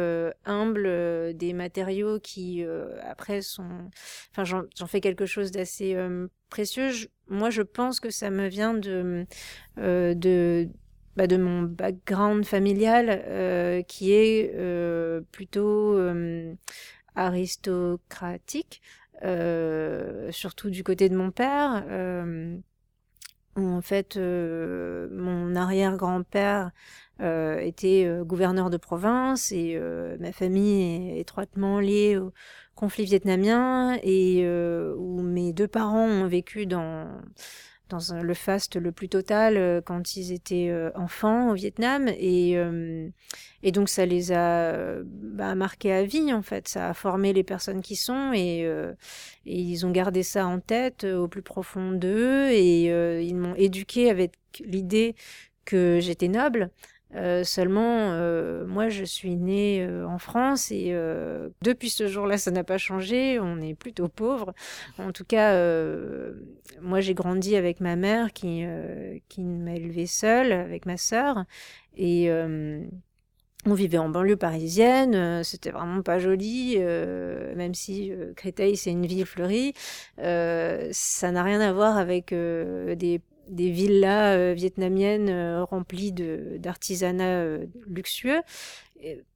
humble 0.44 1.36
des 1.36 1.52
matériaux 1.52 2.20
qui 2.20 2.64
après 3.02 3.42
sont, 3.42 3.90
enfin 4.30 4.44
j'en 4.44 4.86
fais 4.86 5.00
quelque 5.00 5.26
chose 5.26 5.50
d'assez 5.50 5.96
précieux. 6.50 6.90
Je, 6.90 7.08
moi 7.28 7.50
je 7.50 7.62
pense 7.62 7.98
que 8.00 8.10
ça 8.10 8.30
me 8.30 8.46
vient 8.48 8.74
de 8.74 9.26
de 9.76 10.68
bah, 11.16 11.26
de 11.26 11.36
mon 11.36 11.62
background 11.62 12.44
familial 12.44 13.24
euh, 13.26 13.82
qui 13.82 14.12
est 14.12 14.52
euh, 14.54 15.20
plutôt 15.32 15.94
euh, 15.98 16.54
aristocratique, 17.16 18.80
surtout 20.30 20.70
du 20.70 20.84
côté 20.84 21.08
de 21.08 21.16
mon 21.16 21.30
père. 21.30 21.84
Euh, 21.88 22.56
en 23.56 23.82
fait, 23.82 24.16
mon 24.16 25.56
arrière-grand-père 25.56 26.70
était 27.18 28.08
gouverneur 28.24 28.70
de 28.70 28.76
province 28.76 29.50
et 29.52 29.78
ma 30.20 30.32
famille 30.32 31.10
est 31.10 31.20
étroitement 31.20 31.80
liée 31.80 32.16
au 32.16 32.32
conflit 32.76 33.04
vietnamien 33.04 33.98
et 34.02 34.48
où 34.96 35.20
mes 35.20 35.52
deux 35.52 35.68
parents 35.68 36.06
ont 36.06 36.28
vécu 36.28 36.64
dans 36.66 37.20
dans 37.90 38.22
le 38.22 38.34
faste 38.34 38.76
le 38.76 38.92
plus 38.92 39.08
total 39.08 39.56
euh, 39.56 39.80
quand 39.80 40.16
ils 40.16 40.32
étaient 40.32 40.68
euh, 40.70 40.90
enfants 40.94 41.50
au 41.50 41.54
Vietnam. 41.54 42.08
Et 42.08 42.56
euh, 42.56 43.08
et 43.62 43.72
donc 43.72 43.88
ça 43.90 44.06
les 44.06 44.32
a 44.32 45.02
bah, 45.04 45.54
marqués 45.54 45.92
à 45.92 46.04
vie 46.04 46.32
en 46.32 46.42
fait. 46.42 46.68
Ça 46.68 46.88
a 46.88 46.94
formé 46.94 47.32
les 47.32 47.44
personnes 47.44 47.82
qui 47.82 47.96
sont 47.96 48.32
et, 48.32 48.60
et 48.60 49.60
ils 49.60 49.84
ont 49.84 49.90
gardé 49.90 50.22
ça 50.22 50.46
en 50.46 50.60
tête 50.60 51.04
au 51.04 51.28
plus 51.28 51.42
profond 51.42 51.92
d'eux. 51.92 52.48
Et 52.50 52.86
ils 53.22 53.36
m'ont 53.36 53.54
éduqué 53.56 54.08
avec 54.08 54.32
l'idée 54.64 55.14
que 55.66 55.98
j'étais 56.00 56.28
noble 56.28 56.70
euh, 57.16 57.42
seulement, 57.42 58.12
euh, 58.12 58.64
moi, 58.66 58.88
je 58.88 59.04
suis 59.04 59.36
née 59.36 59.82
euh, 59.82 60.06
en 60.06 60.18
France 60.18 60.70
et 60.70 60.94
depuis 61.62 61.90
ce 61.90 62.06
jour-là, 62.06 62.38
ça 62.38 62.50
n'a 62.50 62.64
pas 62.64 62.78
changé. 62.78 63.38
On 63.40 63.60
est 63.60 63.74
plutôt 63.74 64.08
pauvre. 64.08 64.54
En 64.98 65.12
tout 65.12 65.24
cas, 65.24 65.54
moi, 66.80 67.00
j'ai 67.00 67.14
grandi 67.14 67.56
avec 67.56 67.80
ma 67.80 67.96
mère 67.96 68.32
qui, 68.32 68.64
qui 69.28 69.42
m'a 69.42 69.74
élevée 69.74 70.06
seule 70.06 70.52
avec 70.52 70.86
ma 70.86 70.96
sœur 70.96 71.44
et 71.96 72.30
on 73.66 73.74
vivait 73.74 73.98
en 73.98 74.08
banlieue 74.08 74.36
parisienne, 74.36 75.44
c'était 75.44 75.70
vraiment 75.70 76.02
pas 76.02 76.18
joli, 76.18 76.78
même 76.78 77.74
si 77.74 78.12
Créteil 78.36 78.76
c'est 78.76 78.90
une 78.90 79.06
ville 79.06 79.26
fleurie. 79.26 79.74
Ça 80.16 81.32
n'a 81.32 81.42
rien 81.42 81.60
à 81.60 81.72
voir 81.72 81.98
avec 81.98 82.30
des 82.30 83.20
des 83.50 83.70
villas 83.70 84.36
euh, 84.36 84.54
vietnamiennes 84.54 85.28
euh, 85.28 85.64
remplies 85.64 86.12
d'artisanat 86.12 87.24
euh, 87.24 87.66
luxueux. 87.86 88.40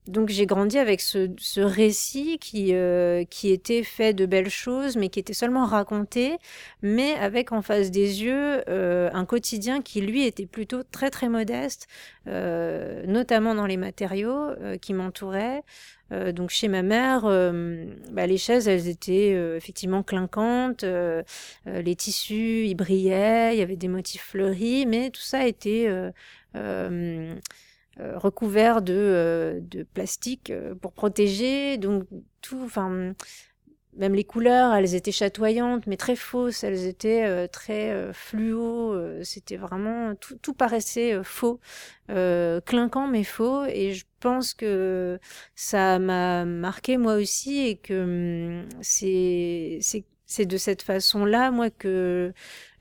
Donc 0.07 0.29
j'ai 0.29 0.45
grandi 0.45 0.79
avec 0.79 1.01
ce, 1.01 1.61
récit 1.61 2.39
qui, 2.39 2.75
euh, 2.75 3.25
qui 3.25 3.51
était 3.51 3.83
fait 3.83 4.13
de 4.13 4.27
belles 4.27 4.51
choses, 4.51 4.97
mais 4.99 5.09
qui 5.09 5.19
était 5.19 5.33
seulement 5.33 5.65
raconté, 5.65 6.37
mais 6.83 7.15
avec 7.15 7.53
en 7.53 7.63
face 7.63 7.91
des 7.91 8.23
yeux 8.23 8.63
euh, 8.69 9.09
un 9.15 9.25
quotidien 9.25 9.81
qui 9.81 10.03
lui 10.03 10.27
était 10.27 10.45
plutôt 10.45 10.83
très 10.83 11.09
très 11.09 11.31
modeste, 11.31 11.87
euh, 12.29 13.03
notamment 13.07 13.55
dans 13.55 13.67
les 13.67 13.79
matériaux 13.79 14.51
qui 14.83 14.93
m'entouraient. 14.93 15.63
donc 16.11 16.51
chez 16.51 16.69
ma 16.69 16.83
mère, 16.83 17.23
bah, 18.13 18.27
les 18.27 18.37
chaises 18.37 18.69
elles 18.69 18.89
étaient 18.89 19.31
effectivement 19.57 20.03
clinquantes, 20.03 20.85
les 21.67 21.97
tissus 21.97 22.67
ils 22.67 22.75
brillaient, 22.75 23.55
il 23.55 23.59
y 23.59 23.63
avait 23.63 23.77
des 23.77 23.89
motifs 23.89 24.23
fleuris, 24.23 24.85
mais 24.85 25.09
tout 25.09 25.23
ça 25.23 25.47
était 25.47 25.89
euh, 28.01 28.19
recouvert 28.19 28.83
de, 28.83 28.93
euh, 28.93 29.61
de 29.61 29.85
plastique 29.85 30.51
euh, 30.51 30.75
pour 30.75 30.93
protéger. 30.93 31.79
Donc 31.79 32.05
tout, 32.41 32.61
enfin, 32.65 33.15
même 33.97 34.15
les 34.15 34.25
couleurs, 34.25 34.75
elles 34.75 34.97
étaient 34.97 35.13
chatoyantes, 35.13 35.87
mais 35.87 35.97
très 35.97 36.17
fausses. 36.17 36.65
Elles 36.65 36.87
étaient 36.87 37.49
très 37.49 38.13
fluo. 38.13 38.97
C'était 39.23 39.57
vraiment 39.57 40.15
tout, 40.17 40.37
tout 40.43 40.55
paraissait 40.55 41.23
faux, 41.23 41.61
clinquant 42.09 43.07
mais 43.07 43.23
faux. 43.25 43.65
Et 43.67 43.93
je 43.93 44.05
pense 44.19 44.55
que 44.55 45.21
ça 45.55 46.01
m'a 46.01 46.45
marqué 46.45 46.97
moi 46.97 47.15
aussi 47.15 47.61
et 47.69 47.77
que 47.77 48.63
hum, 48.65 48.69
c'est 48.83 49.79
c'est 49.81 50.05
c'est 50.35 50.47
de 50.47 50.57
cette 50.57 50.83
façon-là, 50.83 51.53
moi, 51.53 51.71
que 51.71 52.33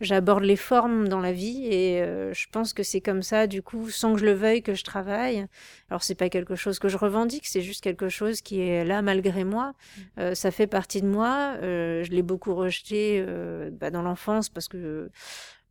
j'aborde 0.01 0.43
les 0.43 0.55
formes 0.55 1.07
dans 1.07 1.19
la 1.19 1.31
vie 1.31 1.67
et 1.67 2.01
euh, 2.01 2.33
je 2.33 2.47
pense 2.51 2.73
que 2.73 2.81
c'est 2.81 2.99
comme 2.99 3.21
ça, 3.21 3.45
du 3.45 3.61
coup, 3.61 3.91
sans 3.91 4.13
que 4.13 4.19
je 4.19 4.25
le 4.25 4.33
veuille, 4.33 4.63
que 4.63 4.73
je 4.73 4.83
travaille. 4.83 5.45
Alors, 5.91 6.01
c'est 6.01 6.15
pas 6.15 6.29
quelque 6.29 6.55
chose 6.55 6.79
que 6.79 6.87
je 6.87 6.97
revendique, 6.97 7.45
c'est 7.45 7.61
juste 7.61 7.83
quelque 7.83 8.09
chose 8.09 8.41
qui 8.41 8.59
est 8.59 8.83
là 8.85 9.03
malgré 9.03 9.43
moi. 9.43 9.73
Mm. 9.73 10.01
Euh, 10.19 10.35
ça 10.35 10.49
fait 10.49 10.65
partie 10.65 11.01
de 11.01 11.07
moi. 11.07 11.55
Euh, 11.61 12.03
je 12.03 12.09
l'ai 12.09 12.23
beaucoup 12.23 12.55
rejeté 12.55 13.23
bah, 13.71 13.91
dans 13.91 14.01
l'enfance 14.01 14.49
parce 14.49 14.67
que 14.67 15.09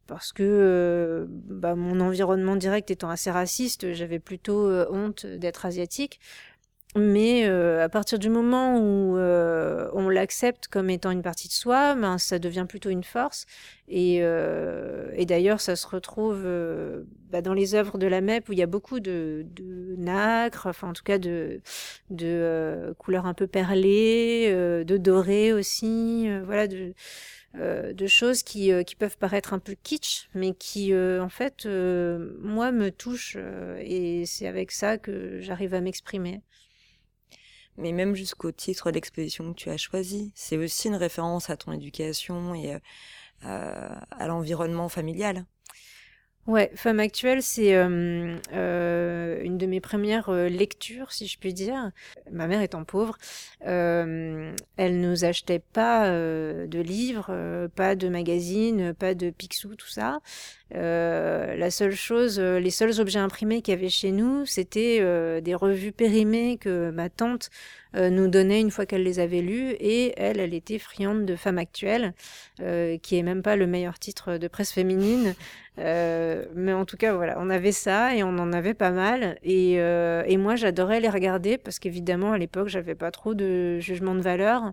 parce 0.06 0.32
que 0.32 0.42
euh, 0.42 1.26
bah, 1.28 1.74
mon 1.74 2.00
environnement 2.00 2.56
direct 2.56 2.90
étant 2.90 3.08
assez 3.08 3.30
raciste, 3.30 3.92
j'avais 3.92 4.18
plutôt 4.18 4.68
honte 4.90 5.26
d'être 5.26 5.64
asiatique. 5.64 6.20
Mais 6.94 7.46
euh, 7.46 7.82
à 7.82 7.88
partir 7.88 8.18
du 8.18 8.28
moment 8.28 8.78
où 8.78 9.16
euh, 9.16 9.88
on 9.94 10.10
l'accepte 10.10 10.68
comme 10.68 10.90
étant 10.90 11.10
une 11.10 11.22
partie 11.22 11.48
de 11.48 11.52
soi, 11.52 11.94
ben, 11.94 12.18
ça 12.18 12.38
devient 12.38 12.66
plutôt 12.68 12.90
une 12.90 13.02
force. 13.02 13.46
Et, 13.88 14.18
euh, 14.20 15.10
et 15.16 15.24
d'ailleurs, 15.24 15.62
ça 15.62 15.74
se 15.74 15.86
retrouve 15.86 16.42
euh, 16.44 17.04
bah, 17.30 17.40
dans 17.40 17.54
les 17.54 17.74
œuvres 17.74 17.96
de 17.96 18.06
la 18.06 18.20
MEP 18.20 18.46
où 18.50 18.52
il 18.52 18.58
y 18.58 18.62
a 18.62 18.66
beaucoup 18.66 19.00
de, 19.00 19.46
de 19.56 19.96
nacre, 19.96 20.66
enfin 20.66 20.88
en 20.90 20.92
tout 20.92 21.02
cas 21.02 21.16
de, 21.16 21.62
de 22.10 22.26
euh, 22.26 22.94
couleurs 22.94 23.24
un 23.24 23.34
peu 23.34 23.46
perlées, 23.46 24.50
euh, 24.52 24.84
de 24.84 24.98
doré 24.98 25.54
aussi, 25.54 26.28
voilà, 26.44 26.66
de, 26.68 26.92
de 27.54 28.06
choses 28.06 28.42
qui, 28.42 28.70
qui 28.84 28.96
peuvent 28.96 29.16
paraître 29.16 29.54
un 29.54 29.58
peu 29.58 29.74
kitsch, 29.82 30.28
mais 30.34 30.52
qui 30.52 30.94
en 30.94 31.28
fait, 31.30 31.66
moi, 31.66 32.70
me 32.70 32.90
touchent. 32.90 33.38
et 33.80 34.24
c'est 34.26 34.46
avec 34.46 34.72
ça 34.72 34.98
que 34.98 35.40
j'arrive 35.40 35.72
à 35.72 35.80
m'exprimer 35.80 36.42
mais 37.82 37.92
même 37.92 38.14
jusqu'au 38.14 38.52
titre 38.52 38.90
d'exposition 38.90 39.52
que 39.52 39.58
tu 39.58 39.68
as 39.68 39.76
choisi. 39.76 40.32
C'est 40.34 40.56
aussi 40.56 40.88
une 40.88 40.96
référence 40.96 41.50
à 41.50 41.56
ton 41.56 41.72
éducation 41.72 42.54
et 42.54 42.78
euh, 43.44 43.88
à 44.12 44.28
l'environnement 44.28 44.88
familial. 44.88 45.44
Ouais, 46.46 46.70
Femme 46.76 47.00
actuelle, 47.00 47.42
c'est 47.42 47.74
euh, 47.74 48.36
euh, 48.52 49.40
une 49.42 49.58
de 49.58 49.66
mes 49.66 49.80
premières 49.80 50.30
lectures, 50.30 51.12
si 51.12 51.26
je 51.26 51.38
puis 51.38 51.52
dire. 51.52 51.90
Ma 52.30 52.46
mère 52.46 52.60
étant 52.62 52.84
pauvre, 52.84 53.16
elle 53.60 54.54
nous 55.00 55.24
achetait 55.24 55.60
pas 55.60 56.08
de 56.08 56.80
livres, 56.80 57.68
pas 57.74 57.96
de 57.96 58.08
magazines, 58.08 58.94
pas 58.94 59.14
de 59.14 59.30
Picsou, 59.30 59.74
tout 59.74 59.88
ça. 59.88 60.20
La 60.74 61.70
seule 61.70 61.94
chose, 61.94 62.40
les 62.40 62.70
seuls 62.70 63.00
objets 63.00 63.18
imprimés 63.18 63.62
qu'il 63.62 63.74
y 63.74 63.76
avait 63.76 63.88
chez 63.88 64.10
nous, 64.10 64.46
c'était 64.46 65.00
des 65.40 65.54
revues 65.54 65.92
périmées 65.92 66.58
que 66.58 66.90
ma 66.90 67.08
tante 67.10 67.50
nous 67.94 68.28
donnait 68.28 68.60
une 68.60 68.70
fois 68.70 68.86
qu'elle 68.86 69.02
les 69.02 69.20
avait 69.20 69.42
lues. 69.42 69.72
Et 69.80 70.14
elle, 70.16 70.40
elle 70.40 70.54
était 70.54 70.78
friande 70.78 71.26
de 71.26 71.36
Femme 71.36 71.58
Actuelle, 71.58 72.14
qui 72.56 73.18
est 73.18 73.22
même 73.22 73.42
pas 73.42 73.56
le 73.56 73.66
meilleur 73.66 73.98
titre 73.98 74.38
de 74.38 74.48
presse 74.48 74.72
féminine. 74.72 75.34
Euh, 75.78 76.44
mais 76.54 76.72
en 76.72 76.84
tout 76.84 76.96
cas, 76.96 77.14
voilà, 77.14 77.36
on 77.38 77.48
avait 77.48 77.72
ça 77.72 78.14
et 78.14 78.22
on 78.22 78.38
en 78.38 78.52
avait 78.52 78.74
pas 78.74 78.90
mal. 78.90 79.38
Et, 79.42 79.80
euh, 79.80 80.22
et 80.26 80.36
moi, 80.36 80.54
j'adorais 80.56 81.00
les 81.00 81.08
regarder 81.08 81.56
parce 81.58 81.78
qu'évidemment, 81.78 82.32
à 82.32 82.38
l'époque, 82.38 82.68
j'avais 82.68 82.94
pas 82.94 83.10
trop 83.10 83.34
de 83.34 83.78
jugement 83.78 84.14
de 84.14 84.20
valeur. 84.20 84.72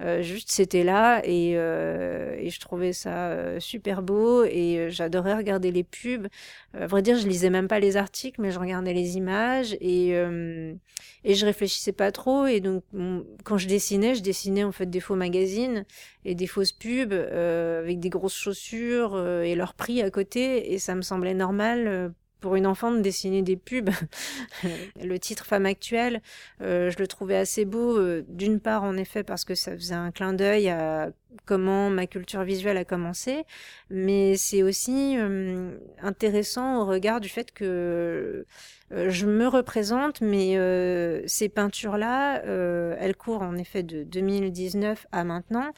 Euh, 0.00 0.22
juste, 0.22 0.50
c'était 0.50 0.82
là 0.82 1.20
et, 1.24 1.50
et, 1.52 2.50
je 2.50 2.60
trouvais 2.60 2.92
ça 2.92 3.60
super 3.60 4.02
beau 4.02 4.44
et 4.44 4.88
j'adorais 4.90 5.34
regarder 5.34 5.70
les 5.70 5.84
pubs. 5.84 6.26
à 6.74 6.86
vrai 6.86 7.02
dire, 7.02 7.18
je 7.18 7.26
lisais 7.28 7.50
même 7.50 7.68
pas 7.68 7.80
les 7.80 7.96
articles, 7.96 8.40
mais 8.40 8.50
je 8.50 8.58
regardais 8.58 8.94
les 8.94 9.16
images 9.16 9.76
et, 9.80 10.10
et 10.10 11.34
je 11.34 11.46
réfléchissais 11.46 11.92
pas 11.92 12.12
trop. 12.12 12.46
Et 12.46 12.60
donc, 12.60 12.82
quand 13.44 13.58
je 13.58 13.68
dessinais, 13.68 14.14
je 14.14 14.22
dessinais 14.22 14.64
en 14.64 14.72
fait 14.72 14.86
des 14.86 15.00
faux 15.00 15.16
magazines 15.16 15.84
et 16.24 16.34
des 16.34 16.46
fausses 16.46 16.72
pubs 16.72 17.12
avec 17.12 18.00
des 18.00 18.08
grosses 18.08 18.36
chaussures 18.36 19.18
et 19.42 19.54
leur 19.54 19.74
prix 19.74 20.02
à 20.02 20.10
côté 20.10 20.72
et 20.72 20.78
ça 20.78 20.94
me 20.94 21.02
semblait 21.02 21.34
normal 21.34 21.86
euh, 21.86 22.08
pour 22.40 22.56
une 22.56 22.66
enfant 22.66 22.90
de 22.90 23.00
dessiner 23.00 23.42
des 23.42 23.56
pubs. 23.56 23.90
le 25.02 25.18
titre 25.18 25.46
Femme 25.46 25.66
actuelle, 25.66 26.22
euh, 26.62 26.90
je 26.90 26.98
le 26.98 27.06
trouvais 27.06 27.36
assez 27.36 27.64
beau, 27.64 27.98
euh, 27.98 28.24
d'une 28.28 28.60
part 28.60 28.82
en 28.82 28.96
effet 28.96 29.22
parce 29.22 29.44
que 29.44 29.54
ça 29.54 29.72
faisait 29.72 29.94
un 29.94 30.10
clin 30.10 30.32
d'œil 30.32 30.68
à 30.68 31.10
comment 31.46 31.90
ma 31.90 32.06
culture 32.06 32.42
visuelle 32.42 32.76
a 32.76 32.84
commencé, 32.84 33.44
mais 33.88 34.36
c'est 34.36 34.64
aussi 34.64 35.16
intéressant 36.02 36.80
au 36.80 36.86
regard 36.86 37.20
du 37.20 37.28
fait 37.28 37.52
que 37.52 38.46
je 38.90 39.26
me 39.26 39.46
représente, 39.46 40.22
mais 40.22 40.58
ces 41.28 41.48
peintures-là, 41.48 42.42
elles 42.98 43.14
courent 43.14 43.42
en 43.42 43.56
effet 43.56 43.84
de 43.84 44.02
2019 44.02 45.06
à 45.12 45.22
maintenant, 45.22 45.70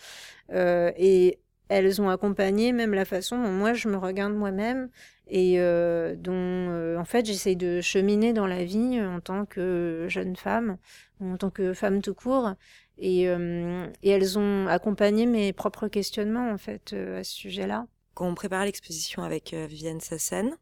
et 0.50 1.38
elles 1.72 2.00
ont 2.00 2.08
accompagné 2.08 2.72
même 2.72 2.94
la 2.94 3.04
façon 3.04 3.42
dont 3.42 3.50
moi 3.50 3.72
je 3.72 3.88
me 3.88 3.96
regarde 3.96 4.34
moi-même 4.34 4.88
et 5.28 5.54
euh, 5.58 6.14
dont 6.16 6.32
euh, 6.34 6.98
en 6.98 7.04
fait 7.04 7.24
j'essaye 7.24 7.56
de 7.56 7.80
cheminer 7.80 8.32
dans 8.32 8.46
la 8.46 8.64
vie 8.64 9.00
en 9.00 9.20
tant 9.20 9.46
que 9.46 10.06
jeune 10.08 10.36
femme, 10.36 10.78
en 11.20 11.36
tant 11.36 11.50
que 11.50 11.74
femme 11.74 12.02
tout 12.02 12.14
court. 12.14 12.54
Et, 12.98 13.28
euh, 13.28 13.86
elles 14.04 14.38
ont 14.38 14.66
accompagné 14.68 15.26
mes 15.26 15.52
propres 15.52 15.88
questionnements 15.88 16.50
en 16.50 16.58
fait 16.58 16.92
à 16.92 17.24
ce 17.24 17.32
sujet-là. 17.32 17.86
Quand 18.14 18.28
on 18.28 18.34
prépare 18.34 18.64
l'exposition 18.64 19.22
avec 19.22 19.54
Viviane 19.54 20.00
Sassen, 20.00 20.56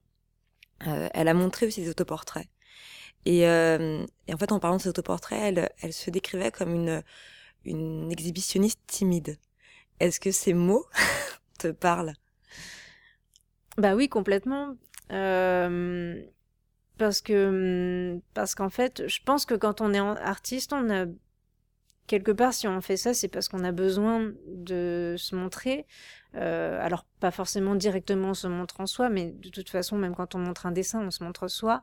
elle 0.86 1.28
a 1.28 1.34
montré 1.34 1.66
aussi 1.66 1.82
des 1.82 1.90
autoportraits. 1.90 2.46
Et, 3.26 3.44
en 3.44 4.36
fait, 4.38 4.52
en 4.52 4.60
parlant 4.60 4.76
de 4.76 4.82
ces 4.82 4.88
autoportraits, 4.88 5.40
elle, 5.42 5.68
elle 5.82 5.92
se 5.92 6.10
décrivait 6.10 6.52
comme 6.52 6.72
une, 6.72 7.02
une 7.64 8.10
exhibitionniste 8.12 8.80
timide. 8.86 9.36
Est-ce 9.98 10.20
que 10.20 10.30
ces 10.30 10.54
mots 10.54 10.86
te 11.58 11.68
parlent? 11.68 12.14
Bah 13.78 13.94
oui, 13.94 14.08
complètement. 14.08 14.76
Euh, 15.12 16.22
parce 16.98 17.20
que 17.20 18.20
parce 18.34 18.54
qu'en 18.54 18.70
fait, 18.70 19.08
je 19.08 19.20
pense 19.24 19.46
que 19.46 19.54
quand 19.54 19.80
on 19.80 19.92
est 19.94 19.98
artiste, 19.98 20.72
on 20.72 20.90
a 20.90 21.06
quelque 22.06 22.32
part, 22.32 22.52
si 22.52 22.66
on 22.66 22.80
fait 22.80 22.96
ça, 22.96 23.14
c'est 23.14 23.28
parce 23.28 23.48
qu'on 23.48 23.64
a 23.64 23.72
besoin 23.72 24.32
de 24.48 25.14
se 25.16 25.36
montrer. 25.36 25.86
Euh, 26.36 26.78
alors 26.84 27.04
pas 27.20 27.30
forcément 27.30 27.74
directement 27.74 28.34
se 28.34 28.46
montrer 28.48 28.82
en 28.82 28.86
soi, 28.86 29.08
mais 29.08 29.30
de 29.30 29.48
toute 29.48 29.70
façon, 29.70 29.96
même 29.96 30.14
quand 30.14 30.34
on 30.34 30.38
montre 30.38 30.66
un 30.66 30.72
dessin, 30.72 31.00
on 31.06 31.10
se 31.10 31.22
montre 31.24 31.48
soi. 31.48 31.82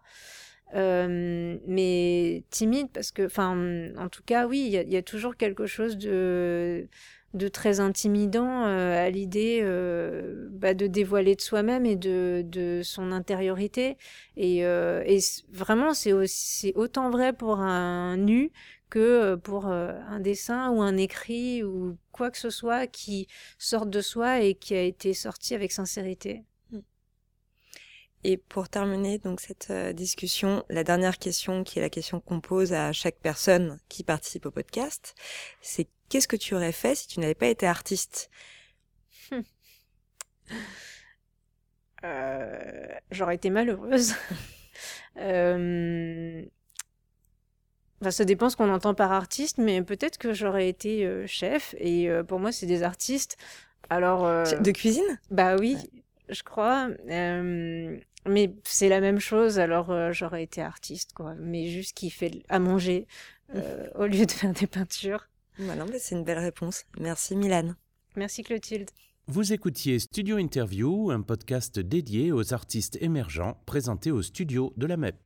Euh, 0.75 1.57
mais 1.65 2.43
timide 2.49 2.89
parce 2.93 3.11
que, 3.11 3.25
enfin, 3.25 3.55
en 3.97 4.09
tout 4.09 4.23
cas, 4.23 4.47
oui, 4.47 4.69
il 4.69 4.91
y, 4.91 4.97
a 4.97 5.01
toujours 5.01 5.37
quelque 5.37 5.65
chose 5.65 5.97
de 5.97 6.89
de 7.33 7.47
très 7.47 7.79
intimidant 7.79 8.65
euh, 8.65 9.05
à 9.05 9.09
l'idée 9.09 9.59
euh, 9.61 10.47
bah, 10.51 10.73
de 10.73 10.87
dévoiler 10.87 11.35
de 11.35 11.41
soi-même 11.41 11.85
et 11.85 11.95
de, 11.95 12.43
de, 12.45 12.81
son 12.83 13.11
intériorité. 13.11 13.97
Et, 14.37 14.65
euh, 14.65 15.03
vraiment, 15.51 15.93
c'est 15.93 16.73
autant 16.75 17.09
vrai 17.09 17.33
pour 17.33 17.59
un 17.59 18.17
nu 18.17 18.51
que 18.89 19.35
pour 19.35 19.65
un 19.65 20.19
dessin 20.21 20.69
ou 20.69 20.81
un 20.81 20.95
écrit 20.95 21.61
ou 21.61 21.97
quoi 22.13 22.31
que 22.31 22.37
ce 22.37 22.49
soit 22.49 22.87
qui 22.87 23.27
sorte 23.57 23.89
de 23.89 23.99
soi 23.99 24.39
et 24.39 24.53
qui 24.53 24.75
a 24.75 24.81
été 24.81 25.13
sorti 25.13 25.53
avec 25.55 25.73
sincérité. 25.73 26.45
Et 28.23 28.37
pour 28.37 28.69
terminer 28.69 29.19
donc 29.19 29.41
cette 29.41 29.71
discussion, 29.93 30.63
la 30.69 30.85
dernière 30.85 31.17
question 31.17 31.65
qui 31.65 31.79
est 31.79 31.81
la 31.81 31.89
question 31.89 32.21
qu'on 32.21 32.39
pose 32.39 32.71
à 32.71 32.93
chaque 32.93 33.19
personne 33.19 33.77
qui 33.89 34.03
participe 34.03 34.45
au 34.45 34.51
podcast, 34.51 35.15
c'est 35.61 35.89
qu'est-ce 36.09 36.27
que 36.27 36.35
tu 36.35 36.55
aurais 36.55 36.71
fait 36.71 36.95
si 36.95 37.07
tu 37.07 37.19
n'avais 37.19 37.35
pas 37.35 37.47
été 37.47 37.67
artiste? 37.67 38.29
Euh, 42.03 42.87
J'aurais 43.11 43.35
été 43.35 43.49
malheureuse. 43.49 44.13
euh... 45.17 46.43
ça 48.07 48.23
dépend 48.23 48.49
ce 48.49 48.55
qu'on 48.55 48.71
entend 48.71 48.93
par 48.93 49.11
artiste, 49.11 49.57
mais 49.57 49.81
peut-être 49.81 50.19
que 50.19 50.31
j'aurais 50.31 50.69
été 50.69 51.05
euh, 51.05 51.25
chef. 51.25 51.75
Et 51.79 52.09
euh, 52.09 52.23
pour 52.23 52.39
moi, 52.39 52.51
c'est 52.51 52.67
des 52.67 52.83
artistes. 52.83 53.37
Alors. 53.89 54.23
De 54.43 54.71
cuisine? 54.71 55.19
Bah 55.31 55.55
oui, 55.57 55.75
je 56.29 56.43
crois. 56.43 56.89
mais 57.07 58.53
c'est 58.63 58.89
la 58.89 59.01
même 59.01 59.19
chose. 59.19 59.57
Alors 59.59 60.13
j'aurais 60.13 60.43
été 60.43 60.61
artiste, 60.61 61.13
quoi. 61.13 61.33
Mais 61.39 61.67
juste 61.67 61.97
qui 61.97 62.09
fait 62.09 62.43
à 62.49 62.59
manger 62.59 63.07
au 63.95 64.05
lieu 64.05 64.25
de 64.25 64.31
faire 64.31 64.53
des 64.53 64.67
peintures. 64.67 65.27
Bah 65.59 65.73
c'est 65.99 66.15
une 66.15 66.23
belle 66.23 66.39
réponse. 66.39 66.85
Merci 66.99 67.35
Milan. 67.35 67.73
Merci 68.15 68.43
Clotilde. 68.43 68.89
Vous 69.27 69.53
écoutiez 69.53 69.99
Studio 69.99 70.37
Interview, 70.37 71.11
un 71.11 71.21
podcast 71.21 71.79
dédié 71.79 72.31
aux 72.31 72.53
artistes 72.53 72.97
émergents 73.01 73.61
présentés 73.65 74.11
au 74.11 74.21
studio 74.21 74.71
de 74.77 74.85
la 74.85 74.97
MEP. 74.97 75.17